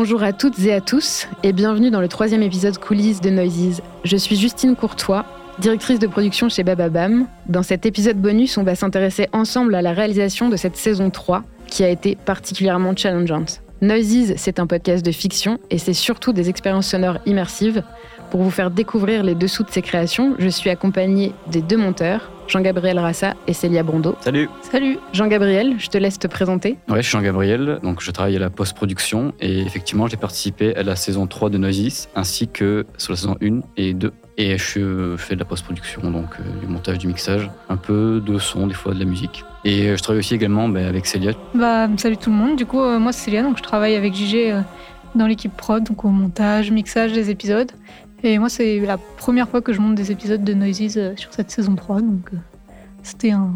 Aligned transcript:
Bonjour 0.00 0.22
à 0.22 0.32
toutes 0.32 0.60
et 0.60 0.72
à 0.72 0.80
tous 0.80 1.26
et 1.42 1.52
bienvenue 1.52 1.90
dans 1.90 2.00
le 2.00 2.06
troisième 2.06 2.44
épisode 2.44 2.78
coulisses 2.78 3.20
de 3.20 3.30
Noises. 3.30 3.82
Je 4.04 4.16
suis 4.16 4.36
Justine 4.36 4.76
Courtois, 4.76 5.26
directrice 5.58 5.98
de 5.98 6.06
production 6.06 6.48
chez 6.48 6.62
Bababam. 6.62 7.26
Dans 7.48 7.64
cet 7.64 7.84
épisode 7.84 8.16
bonus, 8.16 8.58
on 8.58 8.62
va 8.62 8.76
s'intéresser 8.76 9.26
ensemble 9.32 9.74
à 9.74 9.82
la 9.82 9.92
réalisation 9.92 10.50
de 10.50 10.54
cette 10.54 10.76
saison 10.76 11.10
3 11.10 11.42
qui 11.66 11.82
a 11.82 11.88
été 11.88 12.14
particulièrement 12.14 12.94
challengeante. 12.94 13.60
Noises, 13.80 14.34
c'est 14.36 14.60
un 14.60 14.68
podcast 14.68 15.04
de 15.04 15.10
fiction 15.10 15.58
et 15.68 15.78
c'est 15.78 15.94
surtout 15.94 16.32
des 16.32 16.48
expériences 16.48 16.86
sonores 16.86 17.18
immersives. 17.26 17.82
Pour 18.30 18.42
vous 18.42 18.50
faire 18.50 18.70
découvrir 18.70 19.22
les 19.22 19.34
dessous 19.34 19.62
de 19.62 19.70
ces 19.70 19.80
créations, 19.80 20.34
je 20.38 20.48
suis 20.48 20.68
accompagnée 20.68 21.32
des 21.50 21.62
deux 21.62 21.78
monteurs, 21.78 22.30
Jean-Gabriel 22.46 22.98
Rassa 22.98 23.34
et 23.46 23.54
Célia 23.54 23.82
Brondeau. 23.82 24.16
Salut 24.20 24.50
Salut 24.60 24.98
Jean-Gabriel, 25.14 25.76
je 25.78 25.88
te 25.88 25.96
laisse 25.96 26.18
te 26.18 26.26
présenter. 26.26 26.76
Ouais, 26.88 26.98
je 26.98 27.02
suis 27.08 27.12
Jean-Gabriel, 27.12 27.78
donc 27.82 28.02
je 28.02 28.10
travaille 28.10 28.36
à 28.36 28.38
la 28.38 28.50
post-production 28.50 29.32
et 29.40 29.60
effectivement 29.60 30.08
j'ai 30.08 30.18
participé 30.18 30.76
à 30.76 30.82
la 30.82 30.94
saison 30.94 31.26
3 31.26 31.48
de 31.48 31.56
Noises 31.56 32.08
ainsi 32.14 32.48
que 32.48 32.84
sur 32.98 33.12
la 33.12 33.16
saison 33.16 33.36
1 33.42 33.60
et 33.78 33.94
2. 33.94 34.12
Et 34.36 34.58
je 34.58 35.16
fais 35.16 35.34
de 35.34 35.40
la 35.40 35.46
post-production, 35.46 36.10
donc 36.10 36.26
euh, 36.38 36.60
du 36.60 36.66
montage, 36.66 36.98
du 36.98 37.08
mixage, 37.08 37.50
un 37.68 37.76
peu 37.76 38.22
de 38.24 38.38
son, 38.38 38.68
des 38.68 38.74
fois 38.74 38.94
de 38.94 39.00
la 39.00 39.04
musique. 39.04 39.44
Et 39.64 39.96
je 39.96 40.02
travaille 40.02 40.20
aussi 40.20 40.34
également 40.34 40.68
bah, 40.68 40.86
avec 40.86 41.06
Célia. 41.06 41.32
Bah, 41.54 41.88
salut 41.96 42.18
tout 42.18 42.30
le 42.30 42.36
monde, 42.36 42.56
du 42.56 42.66
coup 42.66 42.80
euh, 42.80 42.98
moi 42.98 43.12
c'est 43.12 43.24
Célia, 43.24 43.42
donc 43.42 43.56
je 43.56 43.62
travaille 43.62 43.96
avec 43.96 44.14
JG 44.14 44.34
euh, 44.34 44.60
dans 45.14 45.26
l'équipe 45.26 45.56
prod, 45.56 45.82
donc 45.82 46.04
au 46.04 46.08
montage, 46.08 46.70
mixage 46.70 47.12
des 47.12 47.30
épisodes. 47.30 47.72
Et 48.24 48.38
moi, 48.38 48.48
c'est 48.48 48.80
la 48.80 48.98
première 48.98 49.48
fois 49.48 49.60
que 49.60 49.72
je 49.72 49.80
monte 49.80 49.94
des 49.94 50.10
épisodes 50.10 50.42
de 50.42 50.54
Noises 50.54 50.96
euh, 50.96 51.12
sur 51.16 51.32
cette 51.32 51.50
saison 51.50 51.76
3, 51.76 52.00
donc 52.00 52.30
euh, 52.32 52.36
c'était 53.02 53.30
un, 53.30 53.52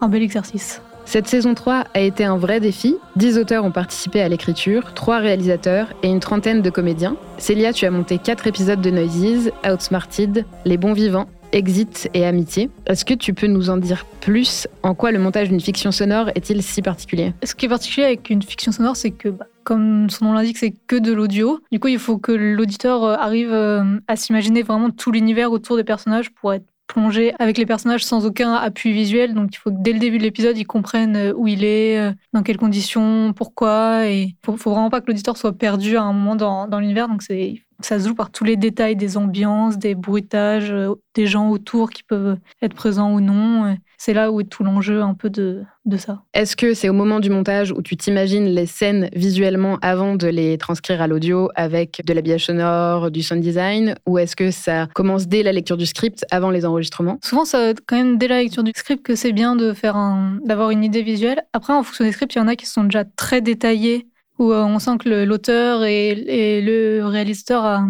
un 0.00 0.08
bel 0.08 0.22
exercice. 0.22 0.82
Cette 1.04 1.26
saison 1.26 1.54
3 1.54 1.84
a 1.94 2.00
été 2.00 2.24
un 2.24 2.36
vrai 2.36 2.60
défi. 2.60 2.96
10 3.16 3.38
auteurs 3.38 3.64
ont 3.64 3.70
participé 3.70 4.20
à 4.20 4.28
l'écriture, 4.28 4.94
3 4.94 5.18
réalisateurs 5.18 5.92
et 6.02 6.08
une 6.08 6.20
trentaine 6.20 6.62
de 6.62 6.70
comédiens. 6.70 7.16
Célia, 7.38 7.72
tu 7.72 7.86
as 7.86 7.90
monté 7.90 8.18
4 8.18 8.46
épisodes 8.46 8.80
de 8.80 8.90
Noises, 8.90 9.50
Outsmarted, 9.64 10.44
Les 10.64 10.76
Bons 10.76 10.92
Vivants, 10.92 11.26
Exit 11.52 12.08
et 12.14 12.24
Amitié. 12.24 12.70
Est-ce 12.86 13.04
que 13.04 13.14
tu 13.14 13.34
peux 13.34 13.46
nous 13.46 13.68
en 13.68 13.76
dire 13.76 14.06
plus? 14.20 14.66
En 14.82 14.94
quoi 14.94 15.12
le 15.12 15.18
montage 15.18 15.48
d'une 15.48 15.60
fiction 15.60 15.92
sonore 15.92 16.30
est-il 16.34 16.62
si 16.62 16.82
particulier? 16.82 17.34
Ce 17.42 17.54
qui 17.54 17.66
est 17.66 17.68
particulier 17.68 18.06
avec 18.06 18.30
une 18.30 18.42
fiction 18.42 18.72
sonore, 18.72 18.96
c'est 18.96 19.10
que, 19.10 19.28
bah, 19.28 19.46
comme 19.64 20.10
son 20.10 20.26
nom 20.26 20.32
l'indique, 20.32 20.58
c'est 20.58 20.74
que 20.86 20.96
de 20.96 21.12
l'audio. 21.12 21.60
Du 21.70 21.80
coup, 21.80 21.88
il 21.88 21.98
faut 21.98 22.18
que 22.18 22.32
l'auditeur 22.32 23.04
euh, 23.04 23.14
arrive 23.14 23.52
euh, 23.52 23.98
à 24.08 24.16
s'imaginer 24.16 24.62
vraiment 24.62 24.90
tout 24.90 25.12
l'univers 25.12 25.52
autour 25.52 25.76
des 25.76 25.84
personnages 25.84 26.30
pour 26.30 26.52
être 26.52 26.64
plongé 26.86 27.32
avec 27.38 27.56
les 27.56 27.64
personnages 27.64 28.04
sans 28.04 28.26
aucun 28.26 28.52
appui 28.54 28.92
visuel. 28.92 29.34
Donc 29.34 29.54
il 29.54 29.58
faut 29.58 29.70
que 29.70 29.78
dès 29.78 29.92
le 29.92 29.98
début 29.98 30.18
de 30.18 30.22
l'épisode, 30.22 30.58
ils 30.58 30.66
comprennent 30.66 31.16
euh, 31.16 31.32
où 31.34 31.48
il 31.48 31.64
est, 31.64 32.12
dans 32.32 32.42
quelles 32.42 32.58
conditions, 32.58 33.32
pourquoi. 33.32 34.06
Et 34.08 34.22
il 34.22 34.36
faut, 34.44 34.56
faut 34.56 34.70
vraiment 34.70 34.90
pas 34.90 35.00
que 35.00 35.06
l'auditeur 35.06 35.36
soit 35.36 35.52
perdu 35.52 35.96
à 35.96 36.02
un 36.02 36.12
moment 36.12 36.36
dans, 36.36 36.78
l'univers. 36.78 37.08
Donc 37.08 37.22
c'est 37.22 37.62
ça 37.80 37.98
se 37.98 38.06
joue 38.06 38.14
par 38.14 38.30
tous 38.30 38.44
les 38.44 38.56
détails 38.56 38.94
des 38.94 39.16
ambiances, 39.16 39.76
des 39.76 39.96
bruitages, 39.96 40.72
des 41.14 41.26
gens 41.26 41.48
autour 41.48 41.90
qui 41.90 42.04
peuvent 42.04 42.38
être 42.60 42.74
présents 42.74 43.12
ou 43.12 43.20
non. 43.20 43.76
C'est 44.04 44.14
là 44.14 44.32
où 44.32 44.40
est 44.40 44.50
tout 44.50 44.64
l'enjeu 44.64 45.00
un 45.00 45.14
peu 45.14 45.30
de, 45.30 45.62
de 45.84 45.96
ça. 45.96 46.24
Est-ce 46.34 46.56
que 46.56 46.74
c'est 46.74 46.88
au 46.88 46.92
moment 46.92 47.20
du 47.20 47.30
montage 47.30 47.70
où 47.70 47.82
tu 47.82 47.96
t'imagines 47.96 48.46
les 48.46 48.66
scènes 48.66 49.08
visuellement 49.14 49.78
avant 49.80 50.16
de 50.16 50.26
les 50.26 50.58
transcrire 50.58 51.00
à 51.00 51.06
l'audio 51.06 51.50
avec 51.54 52.02
de 52.04 52.12
l'habillage 52.12 52.46
sonore, 52.46 53.12
du 53.12 53.22
sound 53.22 53.40
design, 53.40 53.94
ou 54.04 54.18
est-ce 54.18 54.34
que 54.34 54.50
ça 54.50 54.88
commence 54.92 55.28
dès 55.28 55.44
la 55.44 55.52
lecture 55.52 55.76
du 55.76 55.86
script 55.86 56.26
avant 56.32 56.50
les 56.50 56.66
enregistrements? 56.66 57.20
Souvent, 57.22 57.44
ça 57.44 57.74
quand 57.86 57.94
même 57.94 58.18
dès 58.18 58.26
la 58.26 58.42
lecture 58.42 58.64
du 58.64 58.72
script 58.74 59.04
que 59.04 59.14
c'est 59.14 59.30
bien 59.30 59.54
de 59.54 59.72
faire 59.72 59.94
un, 59.94 60.36
d'avoir 60.44 60.70
une 60.70 60.82
idée 60.82 61.04
visuelle. 61.04 61.44
Après, 61.52 61.72
en 61.72 61.84
fonction 61.84 62.04
des 62.04 62.10
scripts, 62.10 62.34
il 62.34 62.38
y 62.38 62.42
en 62.42 62.48
a 62.48 62.56
qui 62.56 62.66
sont 62.66 62.82
déjà 62.82 63.04
très 63.04 63.40
détaillés 63.40 64.08
où 64.40 64.52
on 64.52 64.80
sent 64.80 64.98
que 64.98 65.24
l'auteur 65.24 65.84
et, 65.84 66.08
et, 66.08 66.60
le 66.60 67.06
réalisateur 67.06 67.64
a, 67.64 67.86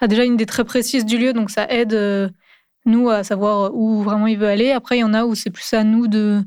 a, 0.00 0.06
déjà 0.06 0.24
une 0.24 0.34
idée 0.34 0.44
très 0.44 0.64
précise 0.64 1.06
du 1.06 1.16
lieu, 1.16 1.32
donc 1.32 1.48
ça 1.48 1.66
aide 1.70 1.94
euh, 1.94 2.28
nous 2.86 3.10
à 3.10 3.24
savoir 3.24 3.74
où 3.74 4.02
vraiment 4.02 4.26
il 4.26 4.38
veut 4.38 4.48
aller. 4.48 4.72
Après, 4.72 4.98
il 4.98 5.00
y 5.00 5.04
en 5.04 5.14
a 5.14 5.24
où 5.24 5.34
c'est 5.34 5.50
plus 5.50 5.72
à 5.74 5.84
nous 5.84 6.08
de 6.08 6.42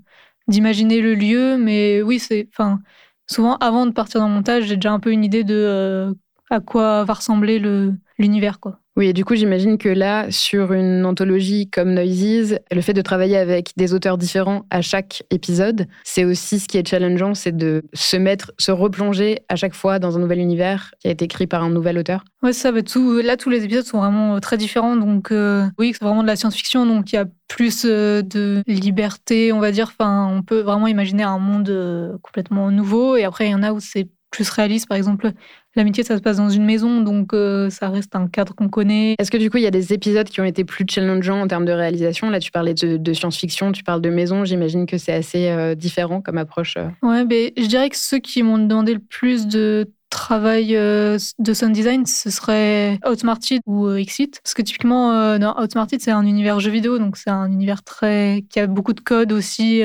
d'imaginer 0.47 1.01
le 1.01 1.13
lieu, 1.13 1.57
mais 1.57 2.01
oui, 2.01 2.19
c'est, 2.19 2.47
enfin, 2.51 2.79
souvent 3.27 3.55
avant 3.57 3.85
de 3.85 3.91
partir 3.91 4.19
dans 4.19 4.27
le 4.27 4.33
montage, 4.33 4.63
j'ai 4.66 4.75
déjà 4.78 4.91
un 4.91 4.99
peu 4.99 5.11
une 5.11 5.23
idée 5.23 5.44
de 5.44 5.53
euh, 5.55 6.13
à 6.49 6.59
quoi 6.59 7.03
va 7.03 7.13
ressembler 7.13 7.59
le 7.59 7.94
l'univers, 8.17 8.59
quoi. 8.59 8.79
Oui, 8.99 9.07
et 9.07 9.13
du 9.13 9.23
coup, 9.23 9.33
j'imagine 9.33 9.77
que 9.77 9.87
là, 9.87 10.29
sur 10.29 10.73
une 10.73 11.05
anthologie 11.05 11.69
comme 11.69 11.93
Noises, 11.93 12.59
le 12.69 12.81
fait 12.81 12.91
de 12.91 13.01
travailler 13.01 13.37
avec 13.37 13.71
des 13.77 13.93
auteurs 13.93 14.17
différents 14.17 14.65
à 14.71 14.81
chaque 14.81 15.23
épisode, 15.29 15.87
c'est 16.03 16.25
aussi 16.25 16.59
ce 16.59 16.67
qui 16.67 16.77
est 16.77 16.85
challengeant, 16.85 17.33
c'est 17.33 17.55
de 17.55 17.83
se 17.93 18.17
mettre, 18.17 18.51
se 18.57 18.73
replonger 18.73 19.39
à 19.47 19.55
chaque 19.55 19.73
fois 19.73 19.99
dans 19.99 20.17
un 20.17 20.19
nouvel 20.19 20.39
univers 20.39 20.91
qui 20.99 21.07
a 21.07 21.11
été 21.11 21.23
écrit 21.23 21.47
par 21.47 21.63
un 21.63 21.69
nouvel 21.69 21.97
auteur. 21.97 22.25
Ouais, 22.43 22.51
ça 22.51 22.73
tout. 22.81 23.21
Là, 23.21 23.37
tous 23.37 23.49
les 23.49 23.63
épisodes 23.63 23.85
sont 23.85 23.99
vraiment 23.99 24.37
très 24.41 24.57
différents, 24.57 24.97
donc 24.97 25.31
euh, 25.31 25.66
oui, 25.77 25.93
c'est 25.93 26.03
vraiment 26.03 26.21
de 26.21 26.27
la 26.27 26.35
science-fiction, 26.35 26.85
donc 26.85 27.13
il 27.13 27.16
y 27.16 27.19
a 27.19 27.25
plus 27.47 27.85
euh, 27.85 28.21
de 28.21 28.63
liberté, 28.67 29.53
on 29.53 29.61
va 29.61 29.71
dire. 29.71 29.93
Enfin, 29.97 30.29
on 30.29 30.41
peut 30.41 30.59
vraiment 30.59 30.87
imaginer 30.87 31.23
un 31.23 31.39
monde 31.39 31.69
euh, 31.69 32.17
complètement 32.21 32.69
nouveau, 32.69 33.16
et 33.16 33.23
après, 33.23 33.47
il 33.47 33.51
y 33.51 33.55
en 33.55 33.63
a 33.63 33.71
où 33.71 33.79
c'est 33.79 34.09
plus 34.29 34.50
réaliste. 34.50 34.88
Par 34.88 34.97
exemple, 34.97 35.31
l'amitié, 35.75 36.03
ça 36.03 36.16
se 36.17 36.22
passe 36.22 36.38
dans 36.38 36.50
une 36.50 36.66
maison, 36.66 37.01
donc 37.01 37.34
euh, 37.34 37.69
ça 37.69 37.90
reste 37.90 38.16
un 38.16 38.28
cadre 38.28 38.53
qu'on 38.56 38.69
connaît. 38.69 39.16
Est-ce 39.19 39.31
que 39.31 39.38
du 39.38 39.50
coup, 39.50 39.57
il 39.57 39.63
y 39.63 39.67
a 39.67 39.72
des 39.72 39.94
épisodes 39.94 40.28
qui 40.28 40.41
ont 40.41 40.45
été 40.45 40.63
plus 40.63 40.85
challengeants 40.90 41.41
en 41.41 41.47
termes 41.47 41.66
de 41.66 41.72
réalisation? 41.72 42.29
Là, 42.29 42.40
tu 42.40 42.51
parlais 42.51 42.73
de, 42.73 42.97
de 42.97 43.13
science-fiction, 43.13 43.72
tu 43.72 43.84
parles 43.84 44.01
de 44.01 44.09
maison. 44.09 44.45
J'imagine 44.45 44.85
que 44.85 44.97
c'est 44.97 45.13
assez 45.13 45.50
euh, 45.50 45.75
différent 45.75 46.22
comme 46.22 46.38
approche. 46.38 46.75
euh. 46.78 46.90
Ouais, 47.01 47.25
mais 47.25 47.53
je 47.57 47.66
dirais 47.66 47.90
que 47.90 47.97
ceux 47.97 48.19
qui 48.19 48.44
m'ont 48.44 48.57
demandé 48.57 48.94
le 48.94 49.00
plus 49.00 49.47
de 49.47 49.91
travail 50.09 50.75
euh, 50.75 51.17
de 51.38 51.53
sound 51.53 51.73
design, 51.73 52.06
ce 52.06 52.29
serait 52.29 53.00
Outsmarted 53.07 53.61
ou 53.67 53.91
Exit. 53.91 54.40
Parce 54.44 54.53
que 54.53 54.61
typiquement, 54.61 55.38
dans 55.38 55.56
Outsmarted, 55.61 56.01
c'est 56.01 56.11
un 56.11 56.25
univers 56.25 56.59
jeu 56.59 56.72
vidéo, 56.72 56.97
donc 56.97 57.17
c'est 57.17 57.29
un 57.29 57.51
univers 57.51 57.84
très 57.84 58.44
qui 58.50 58.59
a 58.59 58.67
beaucoup 58.67 58.94
de 58.94 59.01
codes 59.01 59.31
aussi, 59.31 59.84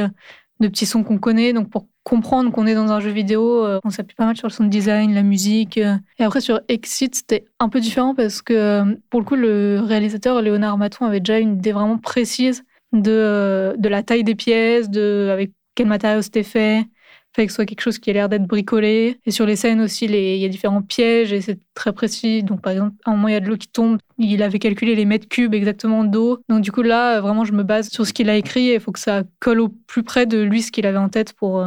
de 0.61 0.69
petits 0.69 0.87
sons 0.87 1.03
qu'on 1.03 1.19
connaît. 1.19 1.53
Donc 1.53 1.69
pour 1.69 1.87
comprendre 2.05 2.53
qu'on 2.53 2.67
est 2.67 2.75
dans 2.75 2.93
un 2.93 3.01
jeu 3.01 3.11
vidéo, 3.11 3.65
euh, 3.65 3.81
on 3.85 3.91
s'appuie 3.91 4.15
pas 4.15 4.27
mal 4.27 4.37
sur 4.37 4.47
le 4.47 4.53
sound 4.53 4.71
design, 4.71 5.15
la 5.15 5.23
musique. 5.23 5.79
euh. 5.79 5.97
Et 6.19 6.25
après 6.25 6.41
sur 6.41 6.61
Exit, 6.69 7.15
c'était 7.15 7.47
un 7.59 7.69
peu 7.69 7.81
différent 7.81 8.15
parce 8.15 8.43
que 8.43 8.53
euh, 8.55 8.95
pour 9.11 9.21
le 9.21 9.27
coup, 9.27 9.37
le 9.37 9.81
réalisateur 9.81 10.41
Léonard 10.43 10.79
Maton 10.79 11.07
avait 11.07 11.21
déjà 11.21 11.39
une 11.39 11.55
idée 11.55 11.73
vraiment 11.73 11.99
précise 11.99 12.65
de, 12.93 13.75
de 13.77 13.89
la 13.89 14.03
taille 14.03 14.23
des 14.23 14.35
pièces, 14.35 14.91
de 14.91 15.31
avec 15.33 15.53
quel 15.75 15.87
matériau 15.87 16.23
c'était 16.23 16.45
fait 16.45 16.87
fait 17.35 17.47
que 17.47 17.53
ce 17.53 17.57
soit 17.57 17.67
quelque 17.67 17.81
chose 17.81 17.99
qui 17.99 18.11
a 18.11 18.13
l'air 18.13 18.29
d'être 18.29 18.47
bricolé. 18.47 19.19
Et 19.27 19.31
sur 19.31 19.45
les 19.45 19.57
scènes 19.57 19.81
aussi, 19.81 20.05
il 20.05 20.15
y 20.15 20.45
a 20.45 20.49
différents 20.49 20.83
pièges 20.83 21.33
et 21.33 21.41
c'est 21.41 21.59
très 21.75 21.93
précis. 21.93 22.43
Donc, 22.43 22.61
par 22.61 22.73
exemple, 22.73 22.95
à 23.05 23.11
un 23.11 23.17
moment, 23.17 23.29
il 23.29 23.33
y 23.33 23.37
a 23.37 23.41
de 23.41 23.49
l'eau 23.49 23.57
qui 23.57 23.69
tombe. 23.69 23.99
Il 24.19 24.43
avait 24.43 24.61
calculé 24.61 24.95
les 24.95 25.05
mètres 25.05 25.29
cubes 25.29 25.53
exactement 25.53 26.05
d'eau. 26.05 26.39
Donc, 26.49 26.61
du 26.63 26.71
coup, 26.71 26.83
là, 26.83 27.21
vraiment, 27.21 27.45
je 27.45 27.53
me 27.53 27.65
base 27.65 27.89
sur 27.89 28.07
ce 28.07 28.13
qu'il 28.13 28.31
a 28.31 28.37
écrit 28.37 28.69
et 28.71 28.75
il 28.75 28.81
faut 28.81 28.93
que 28.93 29.01
ça 29.01 29.25
colle 29.41 29.61
au 29.61 29.69
plus 29.69 30.05
près 30.05 30.27
de 30.27 30.41
lui 30.43 30.63
ce 30.63 30.71
qu'il 30.71 30.87
avait 30.87 30.99
en 30.99 31.09
tête 31.09 31.33
pour. 31.33 31.67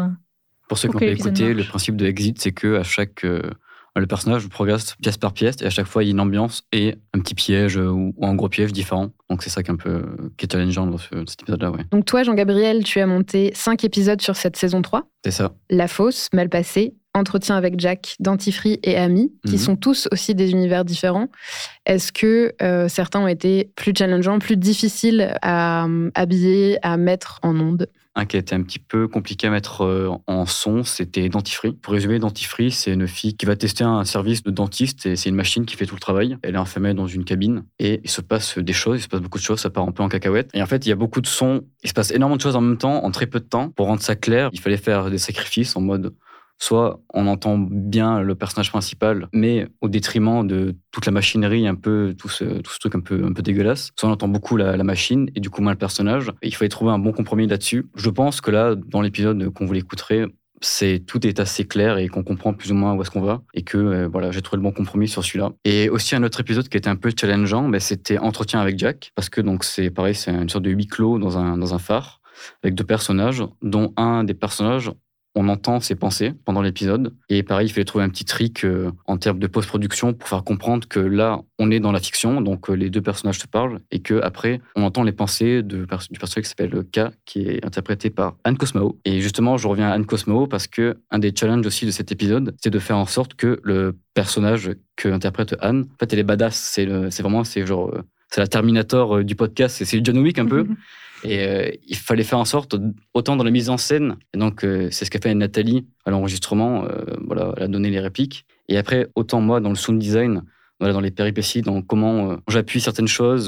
Pour 0.67 0.77
ceux 0.77 0.87
qui 0.89 0.93
que 0.93 0.97
ont 0.97 0.99
pas 0.99 1.05
écouté, 1.07 1.53
le 1.53 1.63
principe 1.63 1.95
de 1.95 2.05
Exit, 2.05 2.39
c'est 2.41 2.51
que 2.51 2.75
à 2.77 2.83
chaque 2.83 3.23
euh, 3.25 3.41
le 3.95 4.05
personnage 4.05 4.47
progresse 4.47 4.93
pièce 5.01 5.17
par 5.17 5.33
pièce 5.33 5.55
et 5.61 5.65
à 5.65 5.69
chaque 5.71 5.87
fois 5.87 6.03
il 6.03 6.07
y 6.07 6.09
a 6.09 6.11
une 6.11 6.19
ambiance 6.19 6.63
et 6.71 6.95
un 7.15 7.19
petit 7.19 7.33
piège 7.33 7.77
euh, 7.77 7.87
ou, 7.89 8.13
ou 8.15 8.25
un 8.27 8.35
gros 8.35 8.49
piège 8.49 8.71
différent. 8.71 9.09
Donc 9.29 9.41
c'est 9.43 9.49
ça 9.49 9.63
qui 9.63 9.69
est 9.71 9.73
un 9.73 9.77
peu 9.77 10.03
qui 10.37 10.45
est 10.45 10.51
challengeant 10.51 10.85
dans 10.85 10.97
ce- 10.99 11.25
cet 11.27 11.41
épisode-là, 11.41 11.71
ouais. 11.71 11.83
Donc 11.91 12.05
toi, 12.05 12.21
Jean-Gabriel, 12.23 12.83
tu 12.83 12.99
as 12.99 13.07
monté 13.07 13.51
5 13.55 13.83
épisodes 13.83 14.21
sur 14.21 14.35
cette 14.35 14.55
saison 14.57 14.81
3. 14.81 15.03
C'est 15.25 15.31
ça. 15.31 15.53
La 15.71 15.87
Fosse, 15.87 16.27
Mal 16.33 16.49
passé, 16.49 16.93
Entretien 17.15 17.55
avec 17.55 17.79
Jack, 17.79 18.15
Dentifrice 18.19 18.77
et 18.83 18.95
Ami, 18.97 19.33
qui 19.47 19.53
Mhm. 19.53 19.57
sont 19.57 19.75
tous 19.75 20.07
aussi 20.11 20.35
des 20.35 20.51
univers 20.51 20.85
différents. 20.85 21.29
Est-ce 21.87 22.11
que 22.11 22.53
euh, 22.61 22.87
certains 22.89 23.21
ont 23.21 23.27
été 23.27 23.71
plus 23.75 23.93
challengeants, 23.97 24.37
plus 24.37 24.57
difficiles 24.57 25.33
à 25.41 25.85
euh, 25.85 26.11
habiller, 26.13 26.77
à 26.83 26.97
mettre 26.97 27.39
en 27.41 27.59
onde? 27.59 27.87
Un 28.17 28.25
qui 28.25 28.35
a 28.35 28.39
été 28.39 28.55
un 28.55 28.63
petit 28.63 28.79
peu 28.79 29.07
compliqué 29.07 29.45
à 29.45 29.51
mettre 29.51 29.85
euh, 29.85 30.09
en 30.25 30.47
son, 30.47 30.83
c'était 30.83 31.29
Dentifrice. 31.29 31.73
Pour 31.83 31.93
résumer, 31.93 32.17
Dentifrice, 32.17 32.79
c'est 32.79 32.91
une 32.91 33.07
fille 33.07 33.37
qui 33.37 33.45
va 33.45 33.55
tester 33.55 33.83
un 33.83 34.05
service 34.05 34.41
de 34.41 34.49
dentiste 34.49 35.05
et 35.05 35.15
c'est 35.15 35.29
une 35.29 35.35
machine 35.35 35.67
qui 35.67 35.75
fait 35.75 35.85
tout 35.85 35.93
le 35.93 35.99
travail. 35.99 36.35
Elle 36.41 36.55
est 36.55 36.57
enfermée 36.57 36.95
dans 36.95 37.05
une 37.05 37.25
cabine 37.25 37.63
et 37.77 38.01
il 38.03 38.09
se 38.09 38.21
passe 38.21 38.57
des 38.57 38.73
choses, 38.73 39.01
il 39.01 39.03
se 39.03 39.07
passe 39.07 39.21
beaucoup 39.21 39.37
de 39.37 39.43
choses, 39.43 39.59
ça 39.59 39.69
part 39.69 39.87
un 39.87 39.91
peu 39.91 40.01
en 40.01 40.09
cacahuète. 40.09 40.49
Et 40.55 40.63
en 40.63 40.65
fait, 40.65 40.87
il 40.87 40.89
y 40.89 40.91
a 40.91 40.95
beaucoup 40.95 41.21
de 41.21 41.27
sons, 41.27 41.61
il 41.83 41.89
se 41.89 41.93
passe 41.93 42.09
énormément 42.09 42.37
de 42.37 42.41
choses 42.41 42.55
en 42.55 42.61
même 42.61 42.79
temps, 42.79 43.05
en 43.05 43.11
très 43.11 43.27
peu 43.27 43.39
de 43.39 43.45
temps. 43.45 43.69
Pour 43.69 43.85
rendre 43.85 44.01
ça 44.01 44.15
clair, 44.15 44.49
il 44.51 44.59
fallait 44.59 44.77
faire 44.77 45.11
des 45.11 45.19
sacrifices 45.19 45.75
en 45.75 45.81
mode 45.81 46.11
soit 46.59 46.99
on 47.13 47.27
entend 47.27 47.57
bien 47.57 48.21
le 48.21 48.35
personnage 48.35 48.69
principal, 48.71 49.27
mais 49.33 49.67
au 49.81 49.89
détriment 49.89 50.45
de 50.45 50.75
toute 50.91 51.05
la 51.05 51.11
machinerie, 51.11 51.67
un 51.67 51.75
peu 51.75 52.15
tout 52.17 52.29
ce, 52.29 52.45
truc 52.79 52.95
un 52.95 52.99
peu, 52.99 53.23
un 53.23 53.33
peu 53.33 53.41
dégueulasse. 53.41 53.91
Soit 53.97 54.09
on 54.09 54.11
entend 54.11 54.27
beaucoup 54.27 54.57
la, 54.57 54.77
machine 54.87 55.29
et 55.35 55.41
du 55.41 55.49
coup 55.49 55.61
moins 55.61 55.73
le 55.73 55.77
personnage. 55.77 56.31
Il 56.41 56.55
fallait 56.55 56.69
trouver 56.69 56.91
un 56.91 56.99
bon 56.99 57.11
compromis 57.11 57.45
là-dessus. 57.45 57.87
Je 57.95 58.09
pense 58.09 58.39
que 58.39 58.51
là, 58.51 58.75
dans 58.75 59.01
l'épisode 59.01 59.49
qu'on 59.49 59.65
vous 59.65 59.73
l'écouterez, 59.73 60.25
c'est 60.61 61.03
tout 61.05 61.27
est 61.27 61.39
assez 61.39 61.65
clair 61.65 61.97
et 61.97 62.07
qu'on 62.07 62.23
comprend 62.23 62.53
plus 62.53 62.71
ou 62.71 62.75
moins 62.75 62.93
où 62.93 63.01
est-ce 63.01 63.11
qu'on 63.11 63.21
va 63.21 63.41
et 63.53 63.61
que 63.61 63.77
euh, 63.77 64.07
voilà 64.07 64.31
j'ai 64.31 64.41
trouvé 64.41 64.57
le 64.57 64.63
bon 64.63 64.71
compromis 64.71 65.07
sur 65.07 65.23
celui-là 65.23 65.51
et 65.65 65.87
aussi 65.89 66.15
un 66.15 66.23
autre 66.23 66.39
épisode 66.39 66.67
qui 66.67 66.77
était 66.77 66.89
un 66.89 66.95
peu 66.95 67.11
challengeant 67.15 67.67
mais 67.67 67.79
c'était 67.79 68.17
entretien 68.17 68.59
avec 68.59 68.79
Jack 68.79 69.11
parce 69.13 69.29
que 69.29 69.39
donc 69.39 69.63
c'est 69.63 69.91
pareil 69.91 70.15
c'est 70.15 70.31
une 70.31 70.49
sorte 70.49 70.63
de 70.63 70.71
huis 70.71 70.87
clos 70.87 71.19
dans 71.19 71.37
un 71.37 71.59
dans 71.59 71.75
un 71.75 71.79
phare 71.79 72.21
avec 72.63 72.73
deux 72.73 72.83
personnages 72.83 73.43
dont 73.61 73.93
un 73.97 74.23
des 74.23 74.33
personnages 74.33 74.91
on 75.37 75.47
entend 75.49 75.79
ses 75.79 75.95
pensées 75.95 76.33
pendant 76.45 76.61
l'épisode. 76.61 77.13
Et 77.29 77.43
pareil, 77.43 77.67
il 77.67 77.71
fallait 77.71 77.85
trouver 77.85 78.03
un 78.03 78.09
petit 78.09 78.25
trick 78.25 78.65
euh, 78.65 78.91
en 79.05 79.17
termes 79.17 79.39
de 79.39 79.47
post-production 79.47 80.13
pour 80.13 80.27
faire 80.27 80.43
comprendre 80.43 80.87
que 80.87 80.99
là, 80.99 81.41
on 81.59 81.69
est 81.71 81.79
dans 81.79 81.91
la 81.91 81.99
fiction, 81.99 82.41
donc 82.41 82.69
euh, 82.69 82.73
les 82.73 82.89
deux 82.89 83.01
personnages 83.01 83.39
se 83.39 83.47
parlent, 83.47 83.79
et 83.91 83.99
que 83.99 84.19
après, 84.21 84.61
on 84.75 84.83
entend 84.83 85.03
les 85.03 85.11
pensées 85.11 85.61
du 85.63 85.85
personnage 85.87 86.43
qui 86.43 86.49
s'appelle 86.49 86.83
K, 86.91 87.11
qui 87.25 87.41
est 87.47 87.63
interprété 87.65 88.09
par 88.09 88.35
Anne 88.43 88.57
Cosmao. 88.57 88.99
Et 89.05 89.21
justement, 89.21 89.57
je 89.57 89.67
reviens 89.67 89.89
à 89.89 89.93
Anne 89.93 90.05
Cosmao 90.05 90.47
parce 90.47 90.67
que 90.67 90.97
un 91.11 91.19
des 91.19 91.33
challenges 91.35 91.65
aussi 91.67 91.85
de 91.85 91.91
cet 91.91 92.11
épisode, 92.11 92.55
c'est 92.61 92.69
de 92.71 92.79
faire 92.79 92.97
en 92.97 93.05
sorte 93.05 93.35
que 93.35 93.59
le 93.63 93.95
personnage 94.13 94.71
que 94.95 95.09
interprète 95.09 95.55
Anne, 95.61 95.85
en 95.93 95.97
fait, 95.99 96.11
elle 96.13 96.19
est 96.19 96.23
badass. 96.23 96.55
C'est 96.55 96.85
vraiment, 97.21 97.43
c'est 97.43 97.65
genre, 97.65 97.89
euh, 97.93 98.01
c'est 98.29 98.41
la 98.41 98.47
Terminator 98.47 99.17
euh, 99.17 99.23
du 99.23 99.35
podcast, 99.35 99.83
c'est- 99.83 100.03
John 100.03 100.17
Wick 100.17 100.39
un 100.39 100.45
peu. 100.45 100.65
Et 101.23 101.39
euh, 101.39 101.71
il 101.87 101.95
fallait 101.95 102.23
faire 102.23 102.39
en 102.39 102.45
sorte, 102.45 102.75
autant 103.13 103.35
dans 103.35 103.43
la 103.43 103.51
mise 103.51 103.69
en 103.69 103.77
scène, 103.77 104.17
et 104.33 104.37
donc 104.37 104.63
euh, 104.63 104.89
c'est 104.91 105.05
ce 105.05 105.11
qu'a 105.11 105.19
fait 105.19 105.33
Nathalie 105.33 105.85
à 106.05 106.11
l'enregistrement, 106.11 106.85
euh, 106.85 107.03
voilà, 107.25 107.53
elle 107.57 107.63
a 107.63 107.67
donné 107.67 107.89
les 107.89 107.99
répliques. 107.99 108.45
Et 108.69 108.77
après, 108.77 109.07
autant 109.15 109.41
moi 109.41 109.59
dans 109.59 109.69
le 109.69 109.75
sound 109.75 109.99
design, 109.99 110.43
voilà, 110.79 110.93
dans 110.93 111.01
les 111.01 111.11
péripéties, 111.11 111.61
dans 111.61 111.81
comment 111.81 112.37
j'appuie 112.47 112.81
certaines 112.81 113.07
choses, 113.07 113.47